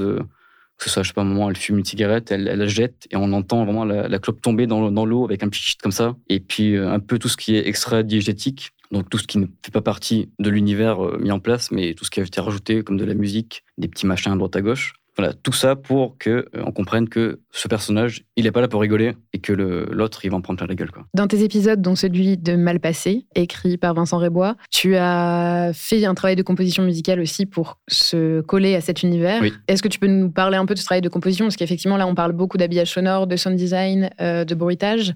que 0.78 0.86
ce 0.86 0.90
soit, 0.90 1.04
je 1.04 1.10
sais 1.10 1.14
pas, 1.14 1.22
un 1.22 1.26
moment, 1.26 1.50
elle 1.50 1.58
fume 1.58 1.78
une 1.78 1.86
cigarette, 1.86 2.32
elle, 2.32 2.46
la 2.46 2.68
jette, 2.68 3.08
et 3.12 3.18
on 3.18 3.32
entend 3.34 3.66
vraiment 3.66 3.86
la, 3.86 4.20
clope 4.20 4.42
tomber 4.42 4.66
dans, 4.66 5.06
l'eau 5.06 5.26
avec 5.26 5.44
un 5.44 5.50
petit 5.50 5.62
chut 5.62 5.82
comme 5.82 5.92
ça. 5.92 6.16
Et 6.30 6.40
puis 6.40 6.76
un 6.78 7.00
peu 7.00 7.20
tout 7.20 7.28
ce 7.28 7.38
qui 7.38 7.56
est 7.56 7.68
extra-diégétique, 7.68 8.72
donc 8.92 9.10
tout 9.10 9.20
ce 9.20 9.28
qui 9.28 9.38
ne 9.38 9.46
fait 9.64 9.72
pas 9.72 9.82
partie 9.82 10.30
de 10.40 10.50
l'univers 10.50 11.20
mis 11.20 11.32
en 11.32 11.40
place, 11.40 11.70
mais 11.70 11.94
tout 11.94 12.06
ce 12.06 12.10
qui 12.10 12.22
a 12.22 12.24
été 12.24 12.42
rajouté, 12.42 12.82
comme 12.82 12.98
de 12.98 13.06
la 13.06 13.14
musique, 13.14 13.64
des 13.78 13.90
petits 13.90 14.08
machins 14.08 14.32
à 14.32 14.36
droite 14.36 14.56
à 14.56 14.62
gauche. 14.62 14.94
Voilà, 15.20 15.34
tout 15.34 15.52
ça 15.52 15.76
pour 15.76 16.18
que 16.18 16.30
euh, 16.30 16.64
on 16.66 16.72
comprenne 16.72 17.10
que 17.10 17.42
ce 17.52 17.68
personnage, 17.68 18.24
il 18.38 18.48
est 18.48 18.54
pas 18.54 18.62
là 18.62 18.70
pour 18.70 18.80
rigoler 18.80 19.18
et 19.34 19.40
que 19.40 19.52
l'autre, 19.52 20.24
il 20.24 20.32
va 20.32 20.38
en 20.38 20.42
prendre 20.42 20.58
plein 20.58 20.68
la 20.68 20.76
gueule. 20.76 20.92
Quoi. 20.92 21.04
Dans 21.14 21.28
tes 21.28 21.44
épisodes, 21.44 21.82
dont 21.82 21.96
celui 21.96 22.38
de 22.38 22.56
Mal 22.56 22.80
passé, 22.80 23.26
écrit 23.36 23.76
par 23.76 23.94
Vincent 23.94 24.18
Rébois, 24.18 24.56
tu 24.72 24.96
as 24.96 25.72
fait 25.74 26.06
un 26.06 26.14
travail 26.14 26.38
de 26.38 26.42
composition 26.42 26.84
musicale 26.84 27.20
aussi 27.20 27.46
pour 27.46 27.80
se 27.90 28.40
coller 28.40 28.76
à 28.76 28.82
cet 28.82 29.04
univers. 29.04 29.42
Oui. 29.42 29.52
Est-ce 29.68 29.84
que 29.84 29.90
tu 29.90 30.00
peux 30.00 30.08
nous 30.08 30.32
parler 30.32 30.56
un 30.56 30.66
peu 30.66 30.74
de 30.74 30.80
ce 30.80 30.86
travail 30.86 31.02
de 31.02 31.10
composition? 31.10 31.48
Parce 31.48 31.58
qu'effectivement, 31.58 31.98
là, 31.98 32.08
on 32.08 32.16
parle 32.16 32.32
beaucoup 32.32 32.58
d'habillage 32.58 32.94
sonore, 32.94 33.28
de 33.28 33.36
sound 33.36 33.58
design, 33.58 34.10
euh, 34.22 34.46
de 34.46 34.56
bruitage, 34.56 35.16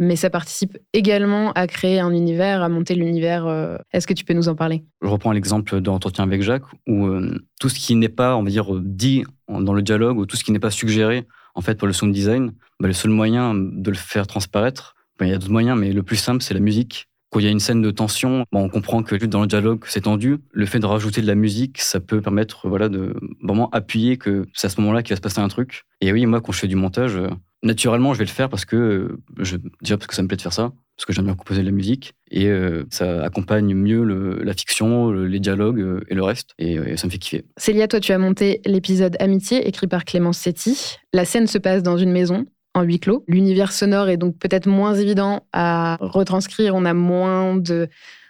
mais 0.00 0.16
ça 0.16 0.28
participe 0.28 0.76
également 0.92 1.52
à 1.52 1.68
créer 1.68 2.00
un 2.00 2.10
univers, 2.10 2.62
à 2.62 2.68
monter 2.68 2.96
l'univers. 2.96 3.46
euh. 3.46 3.78
Est-ce 3.92 4.08
que 4.08 4.14
tu 4.14 4.24
peux 4.24 4.34
nous 4.34 4.48
en 4.48 4.56
parler? 4.56 4.82
Je 5.02 5.08
reprends 5.08 5.30
l'exemple 5.30 5.80
de 5.80 5.86
l'entretien 5.86 6.24
avec 6.24 6.42
Jacques, 6.42 6.64
où 6.88 7.06
euh, 7.06 7.38
tout 7.60 7.68
ce 7.68 7.78
qui 7.78 7.94
n'est 7.94 8.08
pas, 8.08 8.36
on 8.36 8.42
va 8.42 8.50
dire, 8.50 8.66
dit 8.80 9.22
dans 9.48 9.72
le 9.72 9.82
dialogue, 9.82 10.18
ou 10.18 10.26
tout 10.26 10.36
ce 10.36 10.44
qui 10.44 10.52
n'est 10.52 10.58
pas 10.58 10.70
suggéré, 10.70 11.26
en 11.54 11.60
fait, 11.60 11.76
pour 11.76 11.86
le 11.86 11.92
sound 11.92 12.12
design, 12.12 12.52
bah, 12.80 12.88
le 12.88 12.94
seul 12.94 13.10
moyen 13.10 13.54
de 13.54 13.90
le 13.90 13.96
faire 13.96 14.26
transparaître, 14.26 14.94
bah, 15.18 15.26
il 15.26 15.30
y 15.30 15.32
a 15.32 15.38
d'autres 15.38 15.52
moyens, 15.52 15.78
mais 15.78 15.92
le 15.92 16.02
plus 16.02 16.16
simple, 16.16 16.42
c'est 16.42 16.54
la 16.54 16.60
musique. 16.60 17.08
Quand 17.30 17.40
il 17.40 17.44
y 17.44 17.48
a 17.48 17.50
une 17.50 17.60
scène 17.60 17.82
de 17.82 17.90
tension, 17.90 18.44
bon, 18.52 18.64
on 18.64 18.68
comprend 18.68 19.02
que 19.02 19.16
dans 19.26 19.40
le 19.40 19.46
dialogue, 19.46 19.84
c'est 19.86 20.02
tendu. 20.02 20.38
Le 20.52 20.66
fait 20.66 20.78
de 20.78 20.86
rajouter 20.86 21.22
de 21.22 21.26
la 21.26 21.34
musique, 21.34 21.80
ça 21.80 21.98
peut 21.98 22.20
permettre 22.20 22.68
voilà, 22.68 22.88
de 22.88 23.16
vraiment 23.42 23.68
appuyer 23.70 24.16
que 24.16 24.46
c'est 24.54 24.68
à 24.68 24.70
ce 24.70 24.80
moment-là 24.80 25.02
qu'il 25.02 25.12
va 25.12 25.16
se 25.16 25.22
passer 25.22 25.40
un 25.40 25.48
truc. 25.48 25.82
Et 26.00 26.12
oui, 26.12 26.24
moi, 26.26 26.40
quand 26.40 26.52
je 26.52 26.60
fais 26.60 26.68
du 26.68 26.76
montage, 26.76 27.16
euh, 27.16 27.28
naturellement, 27.62 28.14
je 28.14 28.20
vais 28.20 28.24
le 28.24 28.30
faire 28.30 28.48
parce 28.48 28.64
que, 28.64 28.76
euh, 28.76 29.22
je, 29.38 29.56
déjà 29.82 29.96
parce 29.96 30.06
que 30.06 30.14
ça 30.14 30.22
me 30.22 30.28
plaît 30.28 30.36
de 30.36 30.42
faire 30.42 30.52
ça, 30.52 30.72
parce 30.96 31.04
que 31.06 31.12
j'aime 31.12 31.26
bien 31.26 31.34
composer 31.34 31.60
de 31.60 31.66
la 31.66 31.72
musique, 31.72 32.14
et 32.30 32.46
euh, 32.46 32.84
ça 32.90 33.22
accompagne 33.24 33.74
mieux 33.74 34.02
le- 34.02 34.42
la 34.42 34.54
fiction, 34.54 35.10
le- 35.10 35.26
les 35.26 35.40
dialogues 35.40 35.80
euh, 35.80 36.00
et 36.08 36.14
le 36.14 36.22
reste, 36.22 36.50
et, 36.58 36.78
euh, 36.78 36.96
ça 36.96 37.06
me 37.06 37.12
fait 37.12 37.18
kiffer. 37.18 37.44
Célia, 37.56 37.86
toi, 37.86 38.00
tu 38.00 38.12
as 38.12 38.18
monté 38.18 38.60
l'épisode 38.64 39.16
Amitié, 39.20 39.68
écrit 39.68 39.86
par 39.86 40.04
Clémence 40.04 40.38
Setti. 40.38 40.96
La 41.12 41.24
scène 41.24 41.46
se 41.46 41.58
passe 41.58 41.82
dans 41.82 41.98
une 41.98 42.12
maison, 42.12 42.46
en 42.74 42.82
huis 42.82 42.98
clos. 43.00 43.24
L'univers 43.28 43.72
sonore 43.72 44.08
est 44.08 44.16
donc 44.16 44.38
peut-être 44.38 44.66
moins 44.68 44.94
évident 44.94 45.46
à 45.52 45.96
retranscrire. 46.00 46.74
On 46.74 46.84
a 46.84 46.92
moins 46.94 47.56
de, 47.56 47.88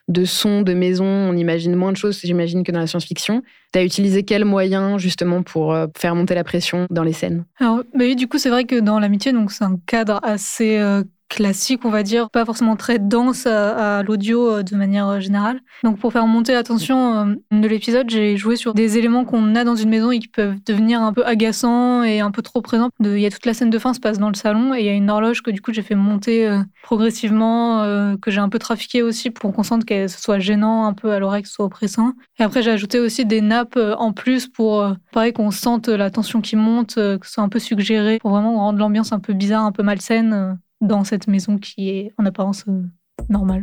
de 0.08 0.24
sons 0.24 0.62
de 0.62 0.72
maison, 0.72 1.04
on 1.04 1.36
imagine 1.36 1.74
moins 1.74 1.90
de 1.92 1.96
choses, 1.96 2.20
j'imagine, 2.22 2.62
que 2.62 2.70
dans 2.72 2.78
la 2.80 2.86
science-fiction. 2.86 3.42
Tu 3.72 3.78
as 3.78 3.84
utilisé 3.84 4.22
quels 4.22 4.44
moyens, 4.44 5.00
justement, 5.00 5.42
pour 5.42 5.76
faire 5.96 6.14
monter 6.14 6.34
la 6.36 6.44
pression 6.44 6.86
dans 6.90 7.02
les 7.02 7.12
scènes? 7.12 7.44
Alors, 7.58 7.78
bah 7.94 8.04
oui, 8.04 8.14
du 8.16 8.28
coup, 8.28 8.38
c'est 8.38 8.50
vrai 8.50 8.64
que 8.64 8.78
dans 8.78 9.00
l'amitié, 9.00 9.32
donc 9.32 9.50
c'est 9.50 9.64
un 9.64 9.78
cadre 9.86 10.20
assez 10.22 10.78
euh, 10.78 11.02
classique, 11.28 11.84
on 11.84 11.90
va 11.90 12.02
dire, 12.02 12.31
pas 12.31 12.44
forcément 12.44 12.76
très 12.76 12.99
dense 12.99 13.46
à, 13.46 14.02
l'audio 14.02 14.49
euh, 14.49 14.62
de 14.62 14.76
manière 14.76 15.08
euh, 15.08 15.20
générale. 15.20 15.61
Donc, 15.82 15.99
pour 15.99 16.12
faire 16.12 16.26
monter 16.26 16.52
la 16.52 16.62
tension 16.62 17.14
euh, 17.14 17.34
de 17.50 17.69
l'épisode, 17.69 18.08
j'ai 18.08 18.37
joué 18.37 18.56
sur 18.56 18.75
des 18.75 18.99
éléments 18.99 19.25
qu'on 19.25 19.55
a 19.55 19.64
dans 19.64 19.76
une 19.76 19.88
maison 19.88 20.11
et 20.11 20.19
qui 20.19 20.28
peuvent 20.28 20.56
devenir 20.67 21.02
un 21.02 21.12
peu 21.12 21.25
agaçants 21.26 22.02
et 22.02 22.20
un 22.20 22.31
peu 22.31 22.43
trop 22.43 22.62
présents. 22.62 22.90
Il 23.00 23.19
y 23.19 23.26
a 23.26 23.31
toute 23.31 23.46
la 23.46 23.55
scène 23.55 23.70
de 23.70 23.78
fin 23.78 23.93
se 23.94 24.00
passe 24.00 24.19
dans 24.19 24.28
le 24.28 24.34
salon 24.34 24.75
et 24.75 24.81
il 24.81 24.87
y 24.87 24.88
a 24.88 24.93
une 24.93 25.11
horloge 25.11 25.43
que 25.43 25.50
du 25.50 25.61
coup 25.61 25.73
j'ai 25.73 25.82
fait 25.82 25.94
monter 25.94 26.49
progressivement, 26.82 28.17
que 28.20 28.31
j'ai 28.31 28.40
un 28.40 28.49
peu 28.49 28.58
trafiqué 28.58 29.02
aussi 29.02 29.31
pour 29.31 29.52
qu'on 29.52 29.62
sente 29.62 29.84
que 29.84 30.08
ce 30.08 30.20
soit 30.20 30.38
gênant 30.38 30.87
un 30.87 30.93
peu 30.93 31.12
à 31.12 31.19
l'oreille, 31.19 31.43
que 31.43 31.49
ce 31.49 31.55
soit 31.55 31.64
oppressant. 31.64 32.12
Et 32.38 32.43
après, 32.43 32.62
j'ai 32.62 32.70
ajouté 32.70 32.99
aussi 32.99 33.25
des 33.25 33.40
nappes 33.40 33.78
en 33.99 34.12
plus 34.12 34.49
pour, 34.49 34.87
pareil, 35.12 35.32
qu'on 35.32 35.50
sente 35.50 35.88
la 35.88 36.11
tension 36.11 36.40
qui 36.40 36.56
monte, 36.56 36.94
que 36.94 37.26
ce 37.26 37.32
soit 37.32 37.44
un 37.44 37.49
peu 37.49 37.58
suggéré, 37.58 38.19
pour 38.19 38.31
vraiment 38.31 38.55
rendre 38.56 38.78
l'ambiance 38.78 39.12
un 39.12 39.21
peu 39.21 39.33
bizarre, 39.33 39.64
un 39.64 39.73
peu 39.73 39.83
malsaine 39.83 40.59
dans 40.80 41.04
cette 41.04 41.26
maison 41.28 41.59
qui 41.59 41.90
est 41.90 42.12
en 42.18 42.26
apparence 42.26 42.64
euh, 42.68 42.83
normale. 43.28 43.62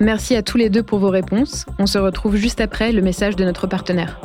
Merci 0.00 0.34
à 0.34 0.42
tous 0.42 0.56
les 0.56 0.70
deux 0.70 0.82
pour 0.82 0.98
vos 0.98 1.10
réponses. 1.10 1.66
On 1.78 1.86
se 1.86 1.98
retrouve 1.98 2.36
juste 2.36 2.60
après 2.60 2.90
le 2.90 3.02
message 3.02 3.36
de 3.36 3.44
notre 3.44 3.66
partenaire. 3.66 4.20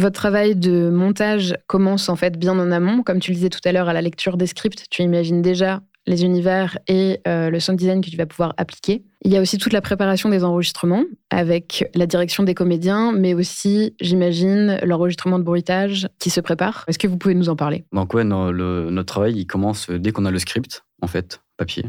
Votre 0.00 0.14
travail 0.14 0.56
de 0.56 0.88
montage 0.88 1.58
commence 1.66 2.08
en 2.08 2.16
fait 2.16 2.38
bien 2.38 2.58
en 2.58 2.72
amont. 2.72 3.02
Comme 3.02 3.20
tu 3.20 3.32
le 3.32 3.34
disais 3.36 3.50
tout 3.50 3.60
à 3.66 3.72
l'heure, 3.72 3.88
à 3.88 3.92
la 3.92 4.00
lecture 4.00 4.38
des 4.38 4.46
scripts, 4.46 4.86
tu 4.88 5.02
imagines 5.02 5.42
déjà 5.42 5.82
les 6.06 6.24
univers 6.24 6.78
et 6.88 7.20
euh, 7.28 7.50
le 7.50 7.60
sound 7.60 7.78
design 7.78 8.00
que 8.00 8.10
tu 8.10 8.16
vas 8.16 8.26
pouvoir 8.26 8.54
appliquer. 8.56 9.04
Il 9.22 9.30
y 9.30 9.36
a 9.36 9.40
aussi 9.40 9.58
toute 9.58 9.72
la 9.72 9.80
préparation 9.80 10.28
des 10.30 10.44
enregistrements 10.44 11.04
avec 11.28 11.88
la 11.94 12.06
direction 12.06 12.42
des 12.42 12.54
comédiens, 12.54 13.12
mais 13.12 13.34
aussi, 13.34 13.94
j'imagine, 14.00 14.78
l'enregistrement 14.82 15.38
de 15.38 15.44
bruitage 15.44 16.08
qui 16.18 16.30
se 16.30 16.40
prépare. 16.40 16.84
Est-ce 16.88 16.98
que 16.98 17.06
vous 17.06 17.18
pouvez 17.18 17.34
nous 17.34 17.48
en 17.48 17.56
parler? 17.56 17.84
Donc 17.92 18.14
ouais, 18.14 18.24
le- 18.24 18.88
notre 18.90 19.06
travail, 19.06 19.34
il 19.36 19.46
commence 19.46 19.90
dès 19.90 20.10
qu'on 20.12 20.24
a 20.24 20.30
le 20.30 20.38
script, 20.38 20.84
en 21.02 21.06
fait, 21.06 21.42
papier, 21.58 21.84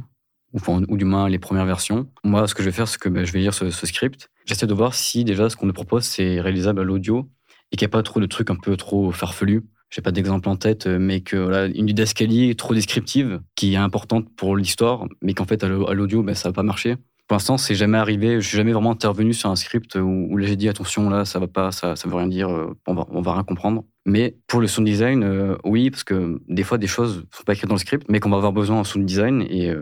ou, 0.54 0.98
du 0.98 1.06
moins 1.06 1.30
les 1.30 1.40
premières 1.40 1.66
versions. 1.66 2.08
Moi, 2.26 2.48
ce 2.48 2.54
que 2.54 2.64
je 2.64 2.70
vais 2.70 2.76
faire, 2.76 2.88
c'est 2.88 3.00
que 3.00 3.08
ben, 3.10 3.26
je 3.26 3.32
vais 3.32 3.40
lire 3.40 3.54
ce, 3.54 3.70
ce 3.70 3.86
script. 3.88 4.30
J'essaie 4.46 4.68
de 4.68 4.74
voir 4.74 4.94
si 4.94 5.24
déjà 5.24 5.50
ce 5.50 5.56
qu'on 5.56 5.68
nous 5.68 5.74
propose, 5.74 6.04
c'est 6.04 6.42
réalisable 6.42 6.82
à 6.82 6.84
l'audio 6.84 7.30
et 7.72 7.78
qu'il 7.78 7.86
n'y 7.86 7.92
a 7.92 7.96
pas 7.98 8.04
trop 8.04 8.20
de 8.20 8.26
trucs 8.26 8.50
un 8.50 8.58
peu 8.58 8.76
trop 8.76 9.12
farfelus. 9.14 9.64
J'ai 9.92 10.02
pas 10.02 10.12
d'exemple 10.12 10.48
en 10.48 10.56
tête, 10.56 10.88
euh, 10.88 10.98
mais 11.00 11.20
que 11.20 11.36
voilà, 11.36 11.66
une 11.66 11.86
didascalie 11.86 12.56
trop 12.56 12.74
descriptive 12.74 13.42
qui 13.56 13.74
est 13.74 13.78
importante 13.78 14.34
pour 14.36 14.56
l'histoire, 14.56 15.06
mais 15.22 15.34
qu'en 15.34 15.46
fait 15.46 15.64
à 15.64 15.68
l'au- 15.68 15.88
à 15.90 15.94
l'audio, 15.94 16.24
ben, 16.24 16.34
ça 16.34 16.50
va 16.50 16.54
pas 16.54 16.64
marcher. 16.64 16.96
Pour 17.28 17.36
l'instant, 17.36 17.58
c'est 17.58 17.76
jamais 17.76 17.98
arrivé. 17.98 18.42
Je 18.42 18.48
suis 18.48 18.58
jamais 18.58 18.72
vraiment 18.72 18.92
intervenu 18.92 19.34
sur 19.34 19.50
un 19.50 19.56
script 19.56 19.96
où, 19.96 20.38
j'ai 20.40 20.56
dit 20.56 20.70
attention, 20.70 21.10
là, 21.10 21.26
ça 21.26 21.40
va 21.40 21.48
pas, 21.48 21.72
ça, 21.72 21.96
ça 21.96 22.08
veut 22.10 22.16
rien 22.16 22.28
dire, 22.28 22.50
euh, 22.50 22.74
on 22.88 22.94
va, 22.94 23.06
on 23.10 23.22
va 23.22 23.34
rien 23.34 23.44
comprendre. 23.44 23.84
Mais 24.06 24.38
pour 24.48 24.62
le 24.62 24.68
sound 24.68 24.88
design, 24.88 25.24
euh, 25.24 25.56
oui, 25.66 25.92
parce 25.92 26.04
que 26.04 26.42
des 26.48 26.64
fois, 26.64 26.78
des 26.78 26.88
choses 26.88 27.26
sont 27.32 27.44
pas 27.44 27.54
écrites 27.54 27.70
dans 27.70 27.76
le 27.76 27.80
script, 27.80 28.06
mais 28.10 28.20
qu'on 28.20 28.30
va 28.30 28.38
avoir 28.38 28.54
besoin 28.54 28.80
en 28.80 28.84
sound 28.84 29.06
design 29.06 29.42
et, 29.44 29.74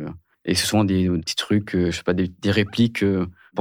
et 0.46 0.56
c'est 0.56 0.66
souvent 0.66 0.84
des, 0.84 1.08
petits 1.10 1.36
trucs, 1.36 1.72
je 1.76 1.92
sais 1.92 2.04
pas, 2.04 2.14
des, 2.14 2.32
répliques 2.46 3.04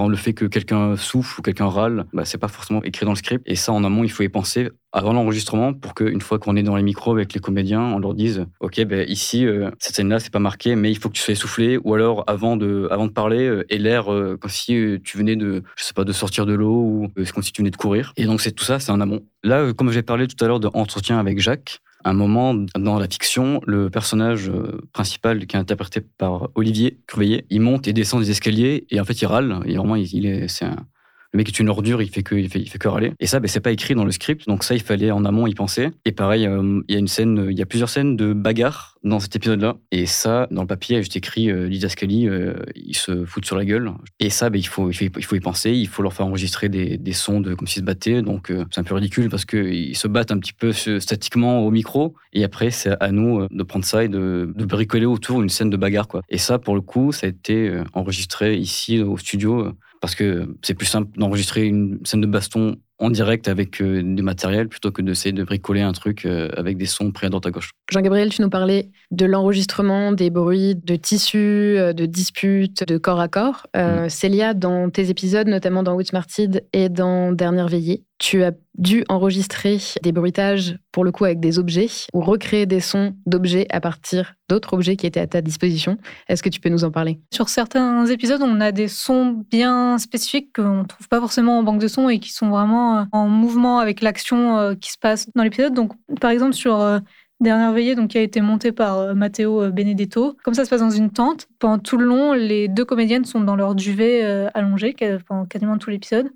Le 0.07 0.17
fait 0.17 0.33
que 0.33 0.45
quelqu'un 0.45 0.97
souffle 0.97 1.41
ou 1.41 1.43
quelqu'un 1.43 1.67
râle, 1.67 2.05
bah, 2.13 2.25
c'est 2.25 2.39
pas 2.39 2.47
forcément 2.47 2.83
écrit 2.85 3.05
dans 3.05 3.13
le 3.13 3.17
script. 3.17 3.43
Et 3.47 3.57
ça, 3.57 3.73
en 3.73 3.83
amont, 3.83 4.05
il 4.05 4.11
faut 4.11 4.23
y 4.23 4.29
penser 4.29 4.69
avant 4.93 5.13
l'enregistrement 5.13 5.75
pour 5.75 5.95
qu'une 5.95 6.21
fois 6.21 6.39
qu'on 6.39 6.57
est 6.57 6.63
dans 6.63 6.77
les 6.77 6.83
micros 6.83 7.13
avec 7.13 7.35
les 7.35 7.41
comédiens, 7.41 7.81
on 7.81 7.99
leur 7.99 8.15
dise 8.15 8.47
Ok, 8.61 8.81
ben 8.85 9.07
ici, 9.09 9.45
euh, 9.45 9.71
cette 9.79 9.97
scène-là, 9.97 10.21
c'est 10.21 10.33
pas 10.33 10.39
marqué, 10.39 10.77
mais 10.77 10.91
il 10.91 10.99
faut 10.99 11.09
que 11.09 11.15
tu 11.15 11.23
sois 11.23 11.33
essoufflé. 11.33 11.79
Ou 11.83 11.95
alors, 11.95 12.23
avant 12.27 12.57
de, 12.57 12.89
de 12.91 13.09
parler, 13.09 13.47
euh, 13.47 13.65
l'air 13.71 14.13
euh, 14.13 14.37
comme 14.41 14.51
si 14.51 14.99
tu 15.03 15.19
venais 15.19 15.37
de, 15.37 15.63
de 15.97 16.13
sortir 16.13 16.47
de 16.47 16.55
l'eau 16.55 16.75
ou 16.75 17.09
comme 17.35 17.43
si 17.43 17.53
tu 17.53 17.63
venais 17.63 17.71
de 17.71 17.77
courir. 17.77 18.13
Et 18.17 18.25
donc, 18.25 18.41
c'est 18.41 18.53
tout 18.53 18.65
ça, 18.65 18.79
c'est 18.79 18.93
en 18.93 19.01
amont. 19.01 19.21
Là, 19.43 19.73
comme 19.73 19.91
j'ai 19.91 20.03
parlé 20.03 20.27
tout 20.27 20.43
à 20.45 20.49
l'heure 20.49 20.61
d'entretien 20.61 21.19
avec 21.19 21.41
Jacques, 21.41 21.81
un 22.05 22.13
moment 22.13 22.55
dans 22.79 22.99
la 22.99 23.09
fiction, 23.09 23.61
le 23.67 23.91
personnage 23.91 24.51
principal 24.93 25.47
qui 25.47 25.57
est 25.57 25.59
interprété 25.59 26.01
par 26.01 26.49
Olivier 26.55 27.01
Curveillet, 27.07 27.45
il 27.51 27.61
monte 27.61 27.89
et 27.89 27.93
descend 27.93 28.21
des 28.21 28.31
escaliers 28.31 28.87
et 28.91 29.01
en 29.01 29.05
fait 29.05 29.21
il 29.21 29.27
râle. 29.27 29.61
Et 29.67 29.77
vraiment, 29.77 29.97
il, 29.97 30.27
est, 30.27 30.49
c'est 30.49 30.65
un, 30.65 30.87
le 31.33 31.39
mec 31.39 31.49
est 31.49 31.59
une 31.59 31.69
ordure, 31.69 32.01
il 32.01 32.09
fait 32.09 32.23
que, 32.23 32.35
il 32.35 32.49
fait, 32.49 32.61
il 32.61 32.69
fait 32.69 32.79
que 32.79 32.89
râler. 32.89 33.13
Et 33.21 33.27
ça, 33.27 33.41
ben, 33.41 33.49
c'est 33.49 33.61
pas 33.61 33.73
écrit 33.73 33.95
dans 33.95 34.05
le 34.05 34.13
script, 34.13 34.47
donc 34.47 34.65
ça, 34.65 34.75
il 34.75 34.83
fallait 34.83 35.11
en 35.11 35.25
amont 35.25 35.47
y 35.47 35.55
penser. 35.55 35.91
Et 36.05 36.13
pareil, 36.13 36.47
euh, 36.47 36.81
il 36.89 36.93
y 36.93 36.97
a 36.97 36.99
une 36.99 37.09
scène, 37.09 37.49
il 37.51 37.59
y 37.59 37.63
a 37.63 37.67
plusieurs 37.67 37.89
scènes 37.91 38.17
de 38.17 38.33
bagarre 38.33 38.99
dans 39.05 39.21
cet 39.21 39.37
épisode-là. 39.37 39.77
Et 39.91 40.07
ça, 40.07 40.47
dans 40.51 40.63
le 40.63 40.67
papier, 40.67 40.95
il 40.95 40.97
y 40.97 40.99
a 40.99 41.03
juste 41.03 41.17
écrit 41.17 41.51
euh, 41.51 41.67
Lisa 41.69 41.89
Scully, 41.89 42.29
euh, 42.29 42.55
ils 42.75 42.97
se 42.97 43.25
foutent 43.25 43.45
sur 43.45 43.57
la 43.57 43.65
gueule. 43.65 43.93
Et 44.21 44.31
ça, 44.31 44.51
ben, 44.51 44.59
il, 44.59 44.67
faut, 44.67 44.91
il, 44.91 45.25
faut, 45.25 45.37
y 45.37 45.41
penser, 45.41 45.73
il 45.73 45.89
faut 45.89 46.03
leur 46.03 46.13
faire 46.13 46.27
enregistrer 46.27 46.69
des, 46.69 46.99
des 46.99 47.13
sons 47.13 47.41
de, 47.41 47.55
comme 47.55 47.67
s'ils 47.67 47.81
se 47.81 47.87
battaient. 47.87 48.23
Donc 48.23 48.51
euh, 48.51 48.65
c'est 48.71 48.81
un 48.81 48.85
peu 48.85 48.95
ridicule 48.95 49.29
parce 49.29 49.45
qu'ils 49.45 49.97
se 49.97 50.09
battent 50.09 50.33
un 50.33 50.39
petit 50.39 50.53
peu 50.53 50.73
statiquement 50.73 51.61
au 51.61 51.71
micro. 51.71 52.15
Et 52.33 52.45
après, 52.45 52.71
c'est 52.71 52.97
à 53.01 53.11
nous 53.11 53.47
de 53.51 53.63
prendre 53.63 53.85
ça 53.85 54.05
et 54.05 54.09
de, 54.09 54.53
de 54.55 54.65
bricoler 54.65 55.07
autour 55.07 55.43
une 55.43 55.49
scène 55.49 55.71
de 55.71 55.77
bagarre. 55.77 56.09
Quoi. 56.09 56.23
Et 56.29 56.39
ça, 56.39 56.59
pour 56.59 56.75
le 56.75 56.81
coup, 56.81 57.13
ça 57.13 57.27
a 57.27 57.31
été 57.31 57.81
enregistré 57.95 58.57
ici 58.57 59.01
au 59.01 59.17
studio 59.17 59.73
parce 60.01 60.15
que 60.15 60.57
c'est 60.63 60.75
plus 60.75 60.87
simple 60.87 61.19
d'enregistrer 61.19 61.67
une 61.67 62.05
scène 62.05 62.21
de 62.21 62.27
baston 62.27 62.77
en 62.99 63.11
direct 63.11 63.49
avec 63.49 63.81
euh, 63.81 64.03
du 64.03 64.23
matériel 64.23 64.69
plutôt 64.69 64.91
que 64.91 65.03
d'essayer 65.03 65.33
de 65.33 65.45
bricoler 65.45 65.83
un 65.83 65.93
truc 65.93 66.25
euh, 66.25 66.49
avec 66.57 66.77
des 66.77 66.87
sons 66.87 67.13
pris 67.13 67.27
à 67.27 67.31
droite 67.31 67.47
à 67.47 67.51
gauche. 67.51 67.71
Jean-Gabriel, 67.91 68.31
tu 68.31 68.43
nous 68.43 68.51
parlais 68.51 68.91
de 69.11 69.25
l'enregistrement 69.25 70.13
des 70.13 70.31
bruits 70.31 70.75
de 70.75 70.97
tissus, 70.97 71.39
euh, 71.79 71.93
de 71.93 72.07
disputes, 72.07 72.85
de 72.85 72.99
corps 72.99 73.21
à 73.21 73.29
corps. 73.29 73.67
Mm. 73.75 74.09
Célia, 74.09 74.55
dans 74.55 74.91
tes 74.91 75.11
épisodes, 75.11 75.47
notamment 75.47 75.83
dans 75.83 75.95
Woodsmarted 75.95 76.65
et 76.73 76.89
dans 76.89 77.33
Dernière 77.33 77.69
Veillée, 77.69 78.05
tu 78.19 78.43
as 78.43 78.53
dû 78.77 79.05
enregistrer 79.09 79.79
des 80.03 80.13
bruitages, 80.13 80.77
pour 80.93 81.05
le 81.05 81.13
coup, 81.13 81.25
avec 81.25 81.41
des 81.41 81.59
objets, 81.59 81.89
ou 82.13 82.21
recréer 82.21 82.67
des 82.67 82.81
sons 82.81 83.15
d'objets 83.27 83.67
à 83.71 83.81
partir 83.81 84.35
d'autres 84.49 84.75
objets 84.75 84.97
qui 84.97 85.07
étaient 85.07 85.21
à 85.21 85.27
ta 85.27 85.41
disposition. 85.41 85.99
Est-ce 86.29 86.43
que 86.43 86.49
tu 86.49 86.61
peux 86.61 86.69
nous 86.69 86.85
en 86.85 86.91
parler? 86.91 87.21
Sur 87.33 87.49
certains 87.49 88.07
épisodes, 88.07 88.41
on 88.43 88.61
a 88.61 88.73
des 88.73 88.89
sons 88.89 89.45
bien 89.51 89.99
spécifiques 89.99 90.55
qu'on 90.55 90.83
ne 90.83 90.85
trouve 90.85 91.09
pas 91.09 91.21
forcément 91.21 91.59
en 91.59 91.63
banque 91.63 91.81
de 91.81 91.89
sons 91.89 92.09
et 92.09 92.19
qui 92.19 92.33
sont 92.33 92.49
vraiment 92.51 92.88
euh, 92.97 93.05
en 93.13 93.29
mouvement 93.29 93.79
avec 93.79 94.01
l'action 94.01 94.57
euh, 94.59 94.75
qui 94.75 94.91
se 94.91 94.99
passe 94.99 95.29
dans 95.35 95.43
l'épisode. 95.43 95.75
Donc, 95.75 95.93
par 96.21 96.31
exemple, 96.31 96.55
sur 96.55 96.81
euh, 96.81 96.99
Dernière 97.41 97.73
veillée, 97.73 97.95
donc, 97.95 98.11
qui 98.11 98.19
a 98.19 98.23
été 98.23 98.41
montée 98.41 98.73
par 98.73 99.15
Matteo 99.15 99.71
Benedetto. 99.71 100.37
Comme 100.43 100.55
ça 100.55 100.65
se 100.65 100.71
passe 100.71 100.81
dans 100.81 100.91
une 100.91 101.11
tente. 101.11 101.47
Pendant 101.61 101.79
tout 101.79 101.97
le 101.97 102.05
long, 102.05 102.33
les 102.33 102.67
deux 102.67 102.85
comédiennes 102.85 103.25
sont 103.25 103.41
dans 103.41 103.55
leur 103.55 103.77
duvet 103.77 104.49
allongé 104.55 104.97
pendant 105.29 105.45
quasiment 105.45 105.79
tout 105.79 105.89
l'épisode. 105.89 106.33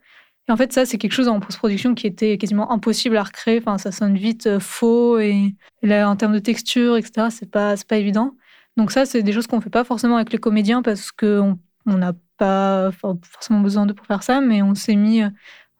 Et 0.48 0.52
en 0.52 0.56
fait, 0.56 0.72
ça, 0.72 0.84
c'est 0.86 0.98
quelque 0.98 1.12
chose 1.12 1.28
en 1.28 1.38
post-production 1.40 1.94
qui 1.94 2.06
était 2.06 2.36
quasiment 2.36 2.72
impossible 2.72 3.16
à 3.16 3.22
recréer. 3.22 3.58
Enfin, 3.58 3.78
ça 3.78 3.92
sonne 3.92 4.16
vite 4.16 4.46
euh, 4.46 4.60
faux 4.60 5.18
et, 5.18 5.54
là, 5.82 6.08
en 6.08 6.16
termes 6.16 6.34
de 6.34 6.40
texture, 6.40 6.96
etc., 6.96 7.28
c'est 7.30 7.50
pas, 7.50 7.74
pas 7.88 7.96
évident. 7.96 8.34
Donc 8.76 8.90
ça, 8.90 9.04
c'est 9.06 9.22
des 9.22 9.32
choses 9.32 9.46
qu'on 9.46 9.60
fait 9.60 9.70
pas 9.70 9.84
forcément 9.84 10.16
avec 10.16 10.32
les 10.32 10.38
comédiens 10.38 10.82
parce 10.82 11.12
qu'on 11.12 11.58
n'a 11.86 12.12
pas 12.38 12.90
forcément 12.92 13.60
besoin 13.60 13.86
de 13.86 13.92
pour 13.92 14.06
faire 14.06 14.22
ça, 14.22 14.40
mais 14.40 14.62
on 14.62 14.74
s'est 14.74 14.96
mis, 14.96 15.22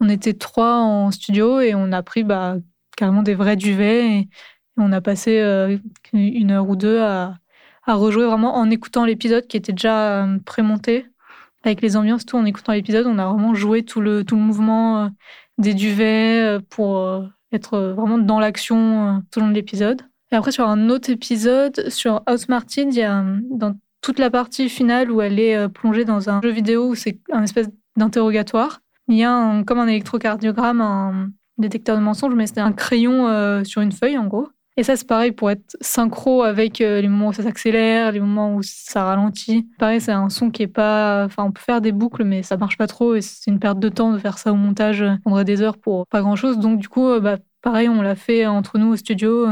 on 0.03 0.09
était 0.09 0.35
trois 0.35 0.81
en 0.81 1.13
studio 1.13 1.61
et 1.61 1.75
on 1.75 1.93
a 1.93 2.03
pris 2.03 2.25
bah, 2.25 2.57
carrément 2.97 3.23
des 3.23 3.35
vrais 3.35 3.57
duvets 3.57 4.11
et, 4.11 4.29
on 4.79 4.91
a 4.91 5.03
passé 5.03 5.39
euh, 5.39 5.77
une 6.15 6.51
heure 6.51 6.67
ou 6.67 6.77
deux 6.77 6.99
à, 6.99 7.37
à 7.85 7.95
rejouer 7.95 8.25
vraiment 8.25 8.57
en 8.57 8.71
écoutant 8.71 9.05
l'épisode 9.05 9.47
qui 9.47 9.59
était 9.59 9.73
déjà 9.73 10.25
euh, 10.25 10.39
prémonté 10.47 11.07
avec 11.63 11.83
les 11.83 11.95
ambiances, 11.95 12.25
tout 12.25 12.39
en 12.39 12.47
écoutant 12.47 12.73
l'épisode, 12.73 13.07
on 13.07 13.19
a 13.19 13.29
vraiment 13.29 13.55
joué 13.55 13.83
tout 13.83 14.01
le, 14.01 14.25
tout 14.25 14.35
le 14.35 14.41
mouvement 14.41 15.05
euh, 15.05 15.09
des 15.59 15.75
duvets 15.75 16.59
pour 16.71 17.23
être 17.53 17.79
vraiment 17.79 18.17
dans 18.17 18.41
l'action 18.41 19.23
tout 19.31 19.41
le 19.41 19.45
long 19.45 19.51
de 19.51 19.57
l'épisode. 19.57 20.01
Et 20.33 20.37
après, 20.37 20.51
sur 20.51 20.67
un 20.67 20.89
autre 20.89 21.11
épisode, 21.11 21.91
sur 21.91 22.23
Outsmarted, 22.29 22.89
il 22.91 22.99
y 22.99 23.03
a 23.03 23.23
dans 23.51 23.77
toute 24.01 24.19
la 24.19 24.31
partie 24.31 24.71
finale 24.71 25.11
où 25.11 25.21
elle 25.21 25.39
est 25.39 25.69
plongée 25.69 26.07
dans 26.07 26.31
un 26.31 26.41
jeu 26.41 26.51
vidéo 26.51 26.89
où 26.89 26.95
c'est 26.95 27.21
un 27.31 27.43
espèce 27.43 27.69
d'interrogatoire. 27.97 28.81
Il 29.13 29.19
y 29.19 29.25
a 29.25 29.63
comme 29.65 29.79
un 29.79 29.87
électrocardiogramme, 29.87 30.81
un 30.81 31.29
détecteur 31.59 31.97
de 31.97 32.03
mensonges, 32.03 32.35
mais 32.35 32.47
c'était 32.47 32.61
un 32.61 32.73
crayon 32.73 33.63
sur 33.65 33.83
une 33.83 33.93
feuille 33.93 34.17
en 34.17 34.27
gros. 34.27 34.49
Et 34.79 34.83
ça, 34.85 34.97
c'est 34.97 35.07
pareil 35.07 35.33
pour 35.33 35.51
être 35.51 35.77
synchro 35.83 36.43
avec 36.43 36.81
euh, 36.81 37.03
les 37.03 37.09
moments 37.09 37.29
où 37.29 37.33
ça 37.35 37.43
s'accélère, 37.43 38.11
les 38.13 38.21
moments 38.21 38.55
où 38.55 38.63
ça 38.63 39.05
ralentit. 39.05 39.69
Pareil, 39.79 40.01
c'est 40.01 40.13
un 40.13 40.31
son 40.31 40.51
qui 40.51 40.63
est 40.63 40.67
pas. 40.67 41.25
Enfin, 41.27 41.45
on 41.45 41.53
peut 41.53 41.61
faire 41.61 41.83
des 41.83 41.93
boucles, 41.93 42.25
mais 42.25 42.43
ça 42.43 42.57
marche 42.57 42.79
pas 42.79 42.87
trop 42.87 43.15
et 43.15 43.21
c'est 43.21 43.51
une 43.51 43.59
perte 43.59 43.79
de 43.79 43.91
temps 43.91 44.13
de 44.13 44.19
faire 44.19 44.39
ça 44.39 44.51
au 44.51 44.57
montage. 44.57 45.03
On 45.03 45.19
prendrait 45.19 45.45
des 45.45 45.61
heures 45.61 45.77
pour 45.77 46.07
pas 46.07 46.23
grand 46.23 46.37
chose. 46.37 46.59
Donc, 46.59 46.79
du 46.79 46.89
coup, 46.89 47.07
euh, 47.07 47.21
bah, 47.21 47.37
pareil, 47.61 47.89
on 47.91 48.01
l'a 48.01 48.15
fait 48.15 48.47
entre 48.47 48.79
nous 48.79 48.93
au 48.93 48.97
studio. 48.97 49.47